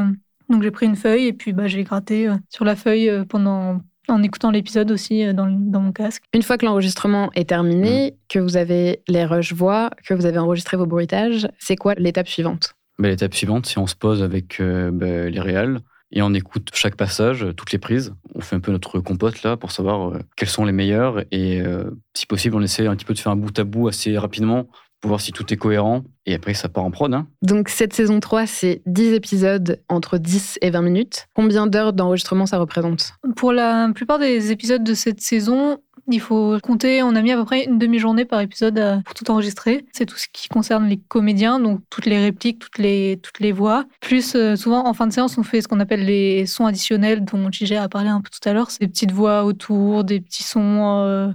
Donc, 0.48 0.62
j'ai 0.62 0.70
pris 0.70 0.86
une 0.86 0.96
feuille 0.96 1.26
et 1.26 1.32
puis 1.34 1.52
bah, 1.52 1.66
j'ai 1.66 1.84
gratté 1.84 2.28
euh, 2.28 2.36
sur 2.48 2.64
la 2.64 2.74
feuille 2.74 3.10
pendant. 3.28 3.80
En 4.10 4.22
écoutant 4.22 4.50
l'épisode 4.50 4.90
aussi 4.90 5.32
dans, 5.32 5.46
dans, 5.46 5.80
mon 5.80 5.92
casque. 5.92 6.24
Une 6.34 6.42
fois 6.42 6.58
que 6.58 6.66
l'enregistrement 6.66 7.30
est 7.34 7.48
terminé, 7.48 8.16
que 8.28 8.38
vous 8.38 8.56
avez 8.56 9.02
les 9.08 9.24
rushs 9.24 9.52
voix, 9.52 9.90
que 10.04 10.14
vous 10.14 10.26
avez 10.26 10.38
enregistré 10.38 10.76
vos 10.76 10.86
bruitages, 10.86 11.48
c'est 11.58 11.76
quoi 11.76 11.94
l'étape 11.94 12.28
suivante? 12.28 12.74
Bah, 13.00 13.08
l'étape 13.08 13.34
suivante, 13.34 13.64
si 13.66 13.78
on 13.78 13.86
se 13.86 13.94
pose 13.94 14.22
avec 14.22 14.60
euh, 14.60 14.90
bah, 14.92 15.30
les 15.30 15.40
réals 15.40 15.80
et 16.12 16.20
on 16.22 16.34
écoute 16.34 16.70
chaque 16.74 16.96
passage, 16.96 17.46
toutes 17.56 17.72
les 17.72 17.78
prises. 17.78 18.12
On 18.34 18.40
fait 18.40 18.56
un 18.56 18.60
peu 18.60 18.72
notre 18.72 19.00
compote 19.00 19.42
là 19.42 19.56
pour 19.56 19.70
savoir 19.70 20.10
euh, 20.10 20.18
quelles 20.36 20.48
sont 20.48 20.64
les 20.64 20.72
meilleures 20.72 21.20
et 21.30 21.62
euh, 21.62 21.90
si 22.14 22.26
possible, 22.26 22.56
on 22.56 22.62
essaie 22.62 22.86
un 22.86 22.96
petit 22.96 23.04
peu 23.06 23.14
de 23.14 23.18
faire 23.18 23.32
un 23.32 23.36
bout 23.36 23.58
à 23.58 23.64
bout 23.64 23.88
assez 23.88 24.18
rapidement 24.18 24.66
pour 25.00 25.08
voir 25.08 25.20
si 25.20 25.32
tout 25.32 25.52
est 25.52 25.56
cohérent. 25.56 26.02
Et 26.26 26.34
après, 26.34 26.54
ça 26.54 26.68
part 26.68 26.84
en 26.84 26.90
prod. 26.90 27.12
Hein. 27.12 27.26
Donc, 27.42 27.68
cette 27.68 27.92
saison 27.92 28.20
3, 28.20 28.46
c'est 28.46 28.82
10 28.86 29.14
épisodes 29.14 29.80
entre 29.88 30.18
10 30.18 30.58
et 30.60 30.70
20 30.70 30.82
minutes. 30.82 31.26
Combien 31.34 31.66
d'heures 31.66 31.92
d'enregistrement 31.92 32.46
ça 32.46 32.58
représente? 32.58 33.14
Pour 33.36 33.52
la 33.52 33.90
plupart 33.94 34.18
des 34.18 34.52
épisodes 34.52 34.84
de 34.84 34.94
cette 34.94 35.20
saison, 35.20 35.78
il 36.12 36.20
faut 36.20 36.58
compter, 36.62 37.02
on 37.02 37.14
a 37.14 37.22
mis 37.22 37.32
à 37.32 37.36
peu 37.36 37.44
près 37.44 37.64
une 37.64 37.78
demi-journée 37.78 38.24
par 38.24 38.40
épisode 38.40 38.78
euh, 38.78 39.00
pour 39.04 39.14
tout 39.14 39.30
enregistrer. 39.30 39.84
C'est 39.92 40.06
tout 40.06 40.16
ce 40.16 40.26
qui 40.32 40.48
concerne 40.48 40.86
les 40.86 40.98
comédiens, 40.98 41.60
donc 41.60 41.80
toutes 41.90 42.06
les 42.06 42.18
répliques, 42.18 42.58
toutes 42.58 42.78
les, 42.78 43.18
toutes 43.22 43.40
les 43.40 43.52
voix. 43.52 43.84
Plus 44.00 44.34
euh, 44.34 44.56
souvent, 44.56 44.86
en 44.86 44.94
fin 44.94 45.06
de 45.06 45.12
séance, 45.12 45.38
on 45.38 45.42
fait 45.42 45.60
ce 45.60 45.68
qu'on 45.68 45.80
appelle 45.80 46.04
les 46.04 46.46
sons 46.46 46.66
additionnels 46.66 47.24
dont 47.24 47.50
Gigi 47.50 47.76
a 47.76 47.88
parlé 47.88 48.08
un 48.08 48.20
peu 48.20 48.30
tout 48.30 48.48
à 48.48 48.52
l'heure. 48.52 48.70
C'est 48.70 48.80
des 48.80 48.88
petites 48.88 49.12
voix 49.12 49.44
autour, 49.44 50.04
des 50.04 50.20
petits 50.20 50.42
sons 50.42 51.04
euh, 51.04 51.28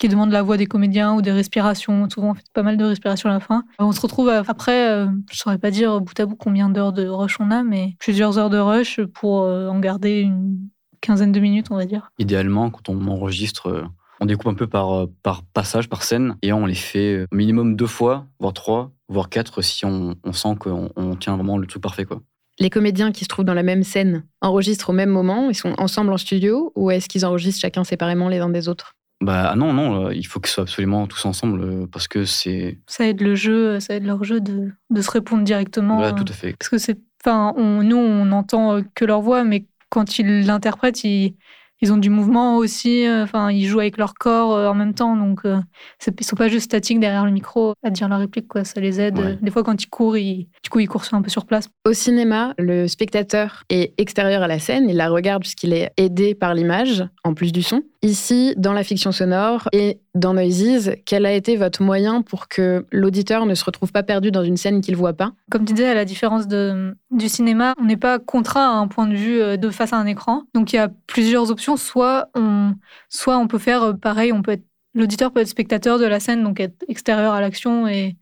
qui 0.00 0.08
demandent 0.08 0.32
la 0.32 0.42
voix 0.42 0.56
des 0.56 0.66
comédiens 0.66 1.14
ou 1.14 1.22
des 1.22 1.30
respirations. 1.30 2.08
Souvent, 2.10 2.30
on 2.30 2.34
fait 2.34 2.42
pas 2.52 2.64
mal 2.64 2.76
de 2.76 2.84
respirations 2.84 3.30
à 3.30 3.34
la 3.34 3.40
fin. 3.40 3.62
On 3.78 3.92
se 3.92 4.00
retrouve 4.00 4.28
après, 4.28 5.06
je 5.30 5.38
saurais 5.38 5.58
pas 5.58 5.70
dire 5.70 6.00
bout 6.00 6.18
à 6.18 6.26
bout 6.26 6.34
combien 6.34 6.68
d'heures 6.68 6.92
de 6.92 7.06
rush 7.06 7.38
on 7.38 7.52
a, 7.52 7.62
mais 7.62 7.94
plusieurs 8.00 8.38
heures 8.38 8.50
de 8.50 8.58
rush 8.58 9.00
pour 9.14 9.42
en 9.42 9.78
garder 9.78 10.20
une 10.20 10.58
quinzaine 11.00 11.30
de 11.30 11.38
minutes, 11.38 11.66
on 11.70 11.76
va 11.76 11.84
dire. 11.84 12.10
Idéalement, 12.18 12.70
quand 12.70 12.88
on 12.88 13.06
enregistre 13.06 13.90
on 14.20 14.26
découpe 14.26 14.48
un 14.48 14.54
peu 14.54 14.66
par, 14.66 14.92
euh, 14.92 15.06
par 15.22 15.42
passage, 15.42 15.88
par 15.88 16.02
scène, 16.02 16.36
et 16.42 16.52
on 16.52 16.66
les 16.66 16.74
fait 16.74 17.14
euh, 17.14 17.26
au 17.32 17.36
minimum 17.36 17.74
deux 17.74 17.86
fois, 17.86 18.26
voire 18.38 18.52
trois, 18.52 18.92
voire 19.08 19.30
quatre, 19.30 19.62
si 19.62 19.86
on, 19.86 20.14
sent 20.32 20.56
qu'on 20.60 20.90
on 20.94 21.16
tient 21.16 21.34
vraiment 21.34 21.56
le 21.56 21.66
tout 21.66 21.80
parfait. 21.80 22.04
Quoi. 22.04 22.20
Les 22.58 22.70
comédiens 22.70 23.12
qui 23.12 23.24
se 23.24 23.28
trouvent 23.28 23.46
dans 23.46 23.54
la 23.54 23.62
même 23.62 23.82
scène 23.82 24.24
enregistrent 24.42 24.90
au 24.90 24.92
même 24.92 25.08
moment 25.08 25.48
Ils 25.48 25.54
sont 25.54 25.74
ensemble 25.78 26.12
en 26.12 26.18
studio 26.18 26.72
Ou 26.76 26.90
est-ce 26.90 27.08
qu'ils 27.08 27.24
enregistrent 27.24 27.60
chacun 27.60 27.84
séparément 27.84 28.28
les 28.28 28.38
uns 28.38 28.50
des 28.50 28.68
autres? 28.68 28.94
Bah 29.20 29.54
non, 29.54 29.72
non, 29.72 30.06
euh, 30.06 30.14
il 30.14 30.26
faut 30.26 30.40
qu'ils 30.40 30.50
soient 30.50 30.62
absolument 30.62 31.06
tous 31.06 31.24
ensemble 31.26 31.86
parce 31.88 32.08
que 32.08 32.24
c'est. 32.24 32.78
Ça 32.86 33.06
aide 33.06 33.20
le 33.20 33.34
jeu, 33.34 33.78
ça 33.80 33.94
aide 33.94 34.06
leur 34.06 34.24
jeu 34.24 34.40
de, 34.40 34.70
de 34.88 35.02
se 35.02 35.10
répondre 35.10 35.44
directement. 35.44 35.96
Voilà, 35.96 36.12
tout 36.12 36.24
à 36.28 36.32
fait. 36.32 36.56
Parce 36.58 36.70
que 36.70 36.78
c'est, 36.78 36.98
enfin, 37.22 37.54
nous 37.56 37.96
on 37.96 38.24
n'entend 38.24 38.80
que 38.94 39.04
leur 39.04 39.20
voix, 39.20 39.44
mais 39.44 39.66
quand 39.90 40.18
ils 40.18 40.46
l'interprètent, 40.46 41.04
ils, 41.04 41.34
ils 41.82 41.92
ont 41.92 41.96
du 41.96 42.10
mouvement 42.10 42.56
aussi. 42.56 43.06
Euh, 43.06 43.24
enfin, 43.24 43.50
ils 43.50 43.66
jouent 43.66 43.80
avec 43.80 43.96
leur 43.96 44.14
corps 44.14 44.54
euh, 44.54 44.68
en 44.68 44.74
même 44.74 44.94
temps, 44.94 45.16
donc 45.16 45.40
euh, 45.44 45.58
ils 46.06 46.24
sont 46.24 46.36
pas 46.36 46.48
juste 46.48 46.66
statiques 46.66 47.00
derrière 47.00 47.24
le 47.24 47.30
micro 47.30 47.74
à 47.82 47.90
dire 47.90 48.08
leur 48.08 48.18
réplique. 48.18 48.48
Quoi, 48.48 48.64
ça 48.64 48.80
les 48.80 49.00
aide. 49.00 49.38
Des 49.40 49.50
fois, 49.50 49.62
quand 49.62 49.82
ils 49.82 49.88
courent, 49.88 50.16
ils, 50.16 50.48
du 50.62 50.70
coup, 50.70 50.80
ils 50.80 50.88
courent 50.88 51.04
un 51.12 51.22
peu 51.22 51.30
sur 51.30 51.46
place. 51.46 51.68
Au 51.86 51.92
cinéma, 51.92 52.54
le 52.58 52.86
spectateur 52.88 53.64
est 53.70 53.94
extérieur 53.98 54.42
à 54.42 54.48
la 54.48 54.58
scène. 54.58 54.88
Il 54.88 54.96
la 54.96 55.08
regarde 55.08 55.42
puisqu'il 55.42 55.72
est 55.72 55.90
aidé 55.96 56.34
par 56.34 56.54
l'image, 56.54 57.04
en 57.24 57.34
plus 57.34 57.52
du 57.52 57.62
son. 57.62 57.82
Ici, 58.02 58.54
dans 58.56 58.72
la 58.72 58.82
fiction 58.82 59.12
sonore 59.12 59.68
et 59.72 60.00
dans 60.14 60.32
Noises, 60.32 60.94
quel 61.04 61.26
a 61.26 61.32
été 61.32 61.56
votre 61.56 61.82
moyen 61.82 62.22
pour 62.22 62.48
que 62.48 62.86
l'auditeur 62.90 63.44
ne 63.44 63.54
se 63.54 63.62
retrouve 63.62 63.92
pas 63.92 64.02
perdu 64.02 64.30
dans 64.30 64.42
une 64.42 64.56
scène 64.56 64.80
qu'il 64.80 64.96
voit 64.96 65.12
pas? 65.12 65.32
Comme 65.50 65.66
tu 65.66 65.74
disais, 65.74 65.90
à 65.90 65.94
la 65.94 66.06
différence 66.06 66.48
de, 66.48 66.96
du 67.10 67.28
cinéma, 67.28 67.74
on 67.78 67.84
n'est 67.84 67.98
pas 67.98 68.18
contraint 68.18 68.70
à 68.70 68.78
un 68.78 68.88
point 68.88 69.06
de 69.06 69.14
vue 69.14 69.42
euh, 69.42 69.58
de 69.58 69.68
face 69.68 69.92
à 69.92 69.98
un 69.98 70.06
écran. 70.06 70.44
Donc 70.54 70.72
il 70.72 70.76
y 70.76 70.78
a 70.78 70.90
plusieurs 71.06 71.50
options. 71.50 71.76
Soit 71.76 72.30
on, 72.34 72.74
soit 73.10 73.36
on 73.36 73.46
peut 73.46 73.58
faire 73.58 73.82
euh, 73.82 73.92
pareil, 73.92 74.32
on 74.32 74.40
peut 74.40 74.52
être 74.52 74.64
l'auditeur 74.94 75.30
peut 75.30 75.40
être 75.40 75.48
spectateur 75.48 75.98
de 75.98 76.06
la 76.06 76.20
scène, 76.20 76.42
donc 76.42 76.58
être 76.58 76.82
extérieur 76.88 77.34
à 77.34 77.42
l'action 77.42 77.86
et, 77.86 78.16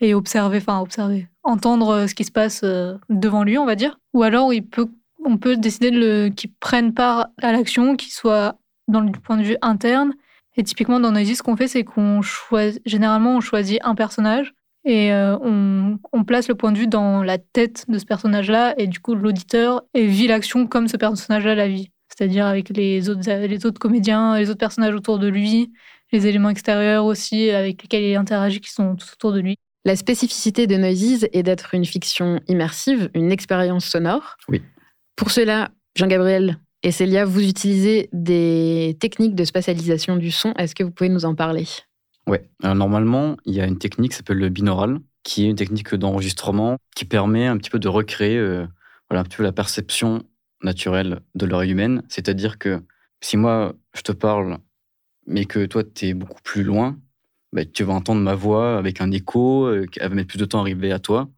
et 0.00 0.12
observer, 0.12 0.58
enfin 0.58 0.80
observer, 0.80 1.28
entendre 1.44 2.06
ce 2.08 2.14
qui 2.16 2.24
se 2.24 2.32
passe 2.32 2.62
devant 3.08 3.42
lui, 3.44 3.56
on 3.56 3.64
va 3.64 3.74
dire. 3.74 3.98
Ou 4.12 4.22
alors 4.22 4.52
il 4.52 4.66
peut, 4.66 4.90
on 5.24 5.38
peut 5.38 5.56
décider 5.56 5.90
de 5.92 6.28
qu'il 6.28 6.52
prenne 6.52 6.92
part 6.92 7.28
à 7.40 7.52
l'action, 7.52 7.96
qu'il 7.96 8.12
soit 8.12 8.58
dans 8.88 9.00
le 9.00 9.10
point 9.12 9.36
de 9.36 9.42
vue 9.42 9.56
interne. 9.62 10.12
Et 10.56 10.62
typiquement 10.62 11.00
dans 11.00 11.10
Noisy, 11.10 11.36
ce 11.36 11.42
qu'on 11.42 11.56
fait, 11.56 11.68
c'est 11.68 11.84
qu'on 11.84 12.22
choisit, 12.22 12.80
généralement, 12.86 13.36
on 13.36 13.40
choisit 13.40 13.80
un 13.82 13.94
personnage 13.94 14.54
et 14.84 15.12
euh, 15.12 15.36
on, 15.40 15.98
on, 16.12 16.24
place 16.24 16.46
le 16.48 16.54
point 16.54 16.70
de 16.70 16.78
vue 16.78 16.86
dans 16.86 17.22
la 17.22 17.38
tête 17.38 17.86
de 17.88 17.98
ce 17.98 18.04
personnage-là, 18.04 18.74
et 18.76 18.86
du 18.86 19.00
coup, 19.00 19.14
l'auditeur 19.14 19.82
vit 19.94 20.26
l'action 20.26 20.66
comme 20.66 20.88
ce 20.88 20.98
personnage-là 20.98 21.54
la 21.54 21.68
vit. 21.68 21.90
C'est-à-dire 22.08 22.46
avec 22.46 22.68
les 22.68 23.08
autres, 23.08 23.28
les 23.28 23.66
autres 23.66 23.78
comédiens, 23.78 24.38
les 24.38 24.50
autres 24.50 24.58
personnages 24.58 24.94
autour 24.94 25.18
de 25.18 25.26
lui, 25.26 25.72
les 26.12 26.26
éléments 26.26 26.50
extérieurs 26.50 27.06
aussi 27.06 27.50
avec 27.50 27.82
lesquels 27.82 28.04
il 28.04 28.14
interagit 28.14 28.60
qui 28.60 28.70
sont 28.70 28.94
tout 28.94 29.06
autour 29.14 29.32
de 29.32 29.40
lui. 29.40 29.56
La 29.84 29.96
spécificité 29.96 30.66
de 30.66 30.76
Noises 30.76 31.28
est 31.32 31.42
d'être 31.42 31.74
une 31.74 31.84
fiction 31.84 32.40
immersive, 32.46 33.10
une 33.14 33.32
expérience 33.32 33.86
sonore. 33.86 34.36
Oui. 34.48 34.62
Pour 35.16 35.30
cela, 35.30 35.70
Jean-Gabriel 35.96 36.58
et 36.84 36.90
Célia, 36.90 37.24
vous 37.24 37.40
utilisez 37.40 38.10
des 38.12 38.96
techniques 39.00 39.34
de 39.34 39.44
spatialisation 39.44 40.16
du 40.16 40.30
son. 40.30 40.52
Est-ce 40.52 40.74
que 40.74 40.84
vous 40.84 40.90
pouvez 40.90 41.08
nous 41.08 41.24
en 41.24 41.34
parler? 41.34 41.66
Alors 42.62 42.76
normalement, 42.76 43.36
il 43.46 43.54
y 43.54 43.60
a 43.60 43.66
une 43.66 43.78
technique 43.78 44.12
qui 44.12 44.18
s'appelle 44.18 44.38
le 44.38 44.50
binaural, 44.50 44.98
qui 45.22 45.44
est 45.44 45.48
une 45.48 45.56
technique 45.56 45.94
d'enregistrement 45.94 46.76
qui 46.94 47.04
permet 47.04 47.46
un 47.46 47.56
petit 47.56 47.70
peu 47.70 47.78
de 47.78 47.88
recréer 47.88 48.38
euh, 48.38 48.66
la 49.10 49.52
perception 49.52 50.22
naturelle 50.62 51.20
de 51.34 51.46
l'oreille 51.46 51.72
humaine. 51.72 52.02
C'est-à-dire 52.08 52.58
que 52.58 52.82
si 53.20 53.36
moi, 53.36 53.74
je 53.94 54.02
te 54.02 54.12
parle, 54.12 54.58
mais 55.26 55.46
que 55.46 55.64
toi, 55.64 55.82
tu 55.84 56.08
es 56.08 56.14
beaucoup 56.14 56.42
plus 56.42 56.62
loin, 56.62 56.98
bah, 57.52 57.64
tu 57.64 57.84
vas 57.84 57.94
entendre 57.94 58.20
ma 58.20 58.34
voix 58.34 58.76
avec 58.76 59.00
un 59.00 59.10
écho, 59.10 59.66
euh, 59.66 59.86
qui 59.86 60.00
va 60.00 60.08
mettre 60.10 60.28
plus 60.28 60.38
de 60.38 60.44
temps 60.44 60.58
à 60.58 60.62
arriver 60.62 60.92
à 60.92 60.98
toi. 60.98 61.28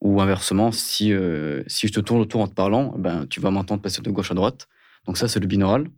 Ou 0.00 0.20
inversement, 0.20 0.72
si, 0.72 1.12
euh, 1.12 1.62
si 1.66 1.86
je 1.86 1.92
te 1.92 2.00
tourne 2.00 2.20
autour 2.20 2.40
en 2.40 2.48
te 2.48 2.54
parlant, 2.54 2.94
ben, 2.96 3.26
tu 3.28 3.40
vas 3.40 3.50
m'entendre 3.50 3.82
passer 3.82 4.00
de 4.00 4.10
gauche 4.10 4.30
à 4.30 4.34
droite. 4.34 4.66
Donc 5.06 5.18
ça, 5.18 5.28
c'est 5.28 5.40
le 5.40 5.46
binaural. 5.46 5.88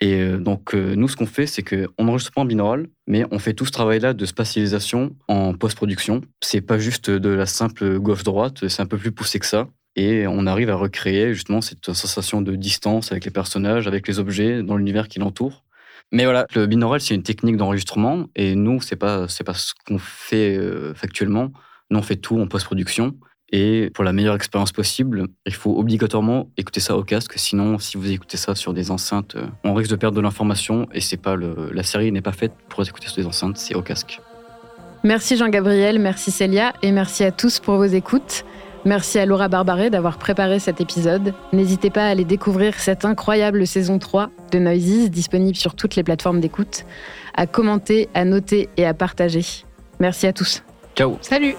Et 0.00 0.20
euh, 0.20 0.38
donc, 0.38 0.74
euh, 0.74 0.94
nous, 0.94 1.08
ce 1.08 1.16
qu'on 1.16 1.26
fait, 1.26 1.46
c'est 1.46 1.62
qu'on 1.62 2.04
n'enregistre 2.04 2.32
pas 2.32 2.40
en 2.40 2.44
binaural, 2.44 2.86
mais 3.06 3.24
on 3.32 3.38
fait 3.38 3.52
tout 3.52 3.66
ce 3.66 3.72
travail-là 3.72 4.12
de 4.12 4.24
spatialisation 4.26 5.16
en 5.28 5.54
post-production. 5.54 6.20
C'est 6.40 6.60
pas 6.60 6.78
juste 6.78 7.10
de 7.10 7.28
la 7.30 7.46
simple 7.46 7.98
gauche-droite, 7.98 8.68
c'est 8.68 8.82
un 8.82 8.86
peu 8.86 8.98
plus 8.98 9.12
poussé 9.12 9.38
que 9.38 9.46
ça. 9.46 9.68
Et 9.96 10.26
on 10.26 10.46
arrive 10.46 10.70
à 10.70 10.74
recréer 10.74 11.34
justement 11.34 11.60
cette 11.60 11.92
sensation 11.92 12.42
de 12.42 12.56
distance 12.56 13.12
avec 13.12 13.24
les 13.24 13.30
personnages, 13.30 13.86
avec 13.86 14.08
les 14.08 14.18
objets 14.18 14.62
dans 14.62 14.76
l'univers 14.76 15.08
qui 15.08 15.20
l'entoure. 15.20 15.64
Mais 16.12 16.24
voilà, 16.24 16.46
le 16.54 16.66
binaural, 16.66 17.00
c'est 17.00 17.14
une 17.14 17.22
technique 17.22 17.56
d'enregistrement, 17.56 18.26
et 18.36 18.54
nous, 18.56 18.80
c'est 18.82 18.96
pas, 18.96 19.26
pas 19.44 19.54
ce 19.54 19.72
qu'on 19.86 19.98
fait 19.98 20.60
factuellement. 20.94 21.52
Nous, 21.90 21.98
on 21.98 22.02
fait 22.02 22.16
tout 22.16 22.38
en 22.40 22.46
post-production. 22.46 23.14
Et 23.52 23.90
pour 23.94 24.04
la 24.04 24.12
meilleure 24.12 24.34
expérience 24.34 24.72
possible, 24.72 25.28
il 25.46 25.54
faut 25.54 25.78
obligatoirement 25.78 26.50
écouter 26.56 26.80
ça 26.80 26.96
au 26.96 27.04
casque. 27.04 27.34
Sinon, 27.36 27.78
si 27.78 27.96
vous 27.96 28.10
écoutez 28.10 28.36
ça 28.36 28.54
sur 28.54 28.72
des 28.72 28.90
enceintes, 28.90 29.36
euh, 29.36 29.46
on 29.62 29.74
risque 29.74 29.90
de 29.90 29.96
perdre 29.96 30.16
de 30.16 30.22
l'information. 30.22 30.88
Et 30.92 31.00
c'est 31.00 31.18
pas 31.18 31.36
le, 31.36 31.70
la 31.72 31.82
série 31.82 32.10
n'est 32.10 32.22
pas 32.22 32.32
faite 32.32 32.52
pour 32.68 32.82
écouter 32.82 33.06
sur 33.06 33.22
des 33.22 33.26
enceintes, 33.26 33.58
c'est 33.58 33.74
au 33.74 33.82
casque. 33.82 34.20
Merci 35.04 35.36
Jean-Gabriel, 35.36 35.98
merci 35.98 36.30
Célia, 36.30 36.72
et 36.82 36.90
merci 36.90 37.24
à 37.24 37.30
tous 37.30 37.60
pour 37.60 37.76
vos 37.76 37.84
écoutes. 37.84 38.44
Merci 38.86 39.18
à 39.18 39.26
Laura 39.26 39.48
Barbaré 39.48 39.88
d'avoir 39.88 40.18
préparé 40.18 40.58
cet 40.58 40.80
épisode. 40.80 41.32
N'hésitez 41.52 41.90
pas 41.90 42.06
à 42.06 42.08
aller 42.08 42.24
découvrir 42.24 42.78
cette 42.78 43.04
incroyable 43.04 43.66
saison 43.66 43.98
3 43.98 44.30
de 44.50 44.58
Noises, 44.58 45.10
disponible 45.10 45.56
sur 45.56 45.74
toutes 45.74 45.96
les 45.96 46.02
plateformes 46.02 46.40
d'écoute, 46.40 46.84
à 47.34 47.46
commenter, 47.46 48.08
à 48.14 48.24
noter 48.24 48.68
et 48.76 48.84
à 48.84 48.94
partager. 48.94 49.44
Merci 50.00 50.26
à 50.26 50.32
tous. 50.32 50.62
Ciao. 50.96 51.18
Salut. 51.20 51.54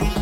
Bye. 0.00 0.21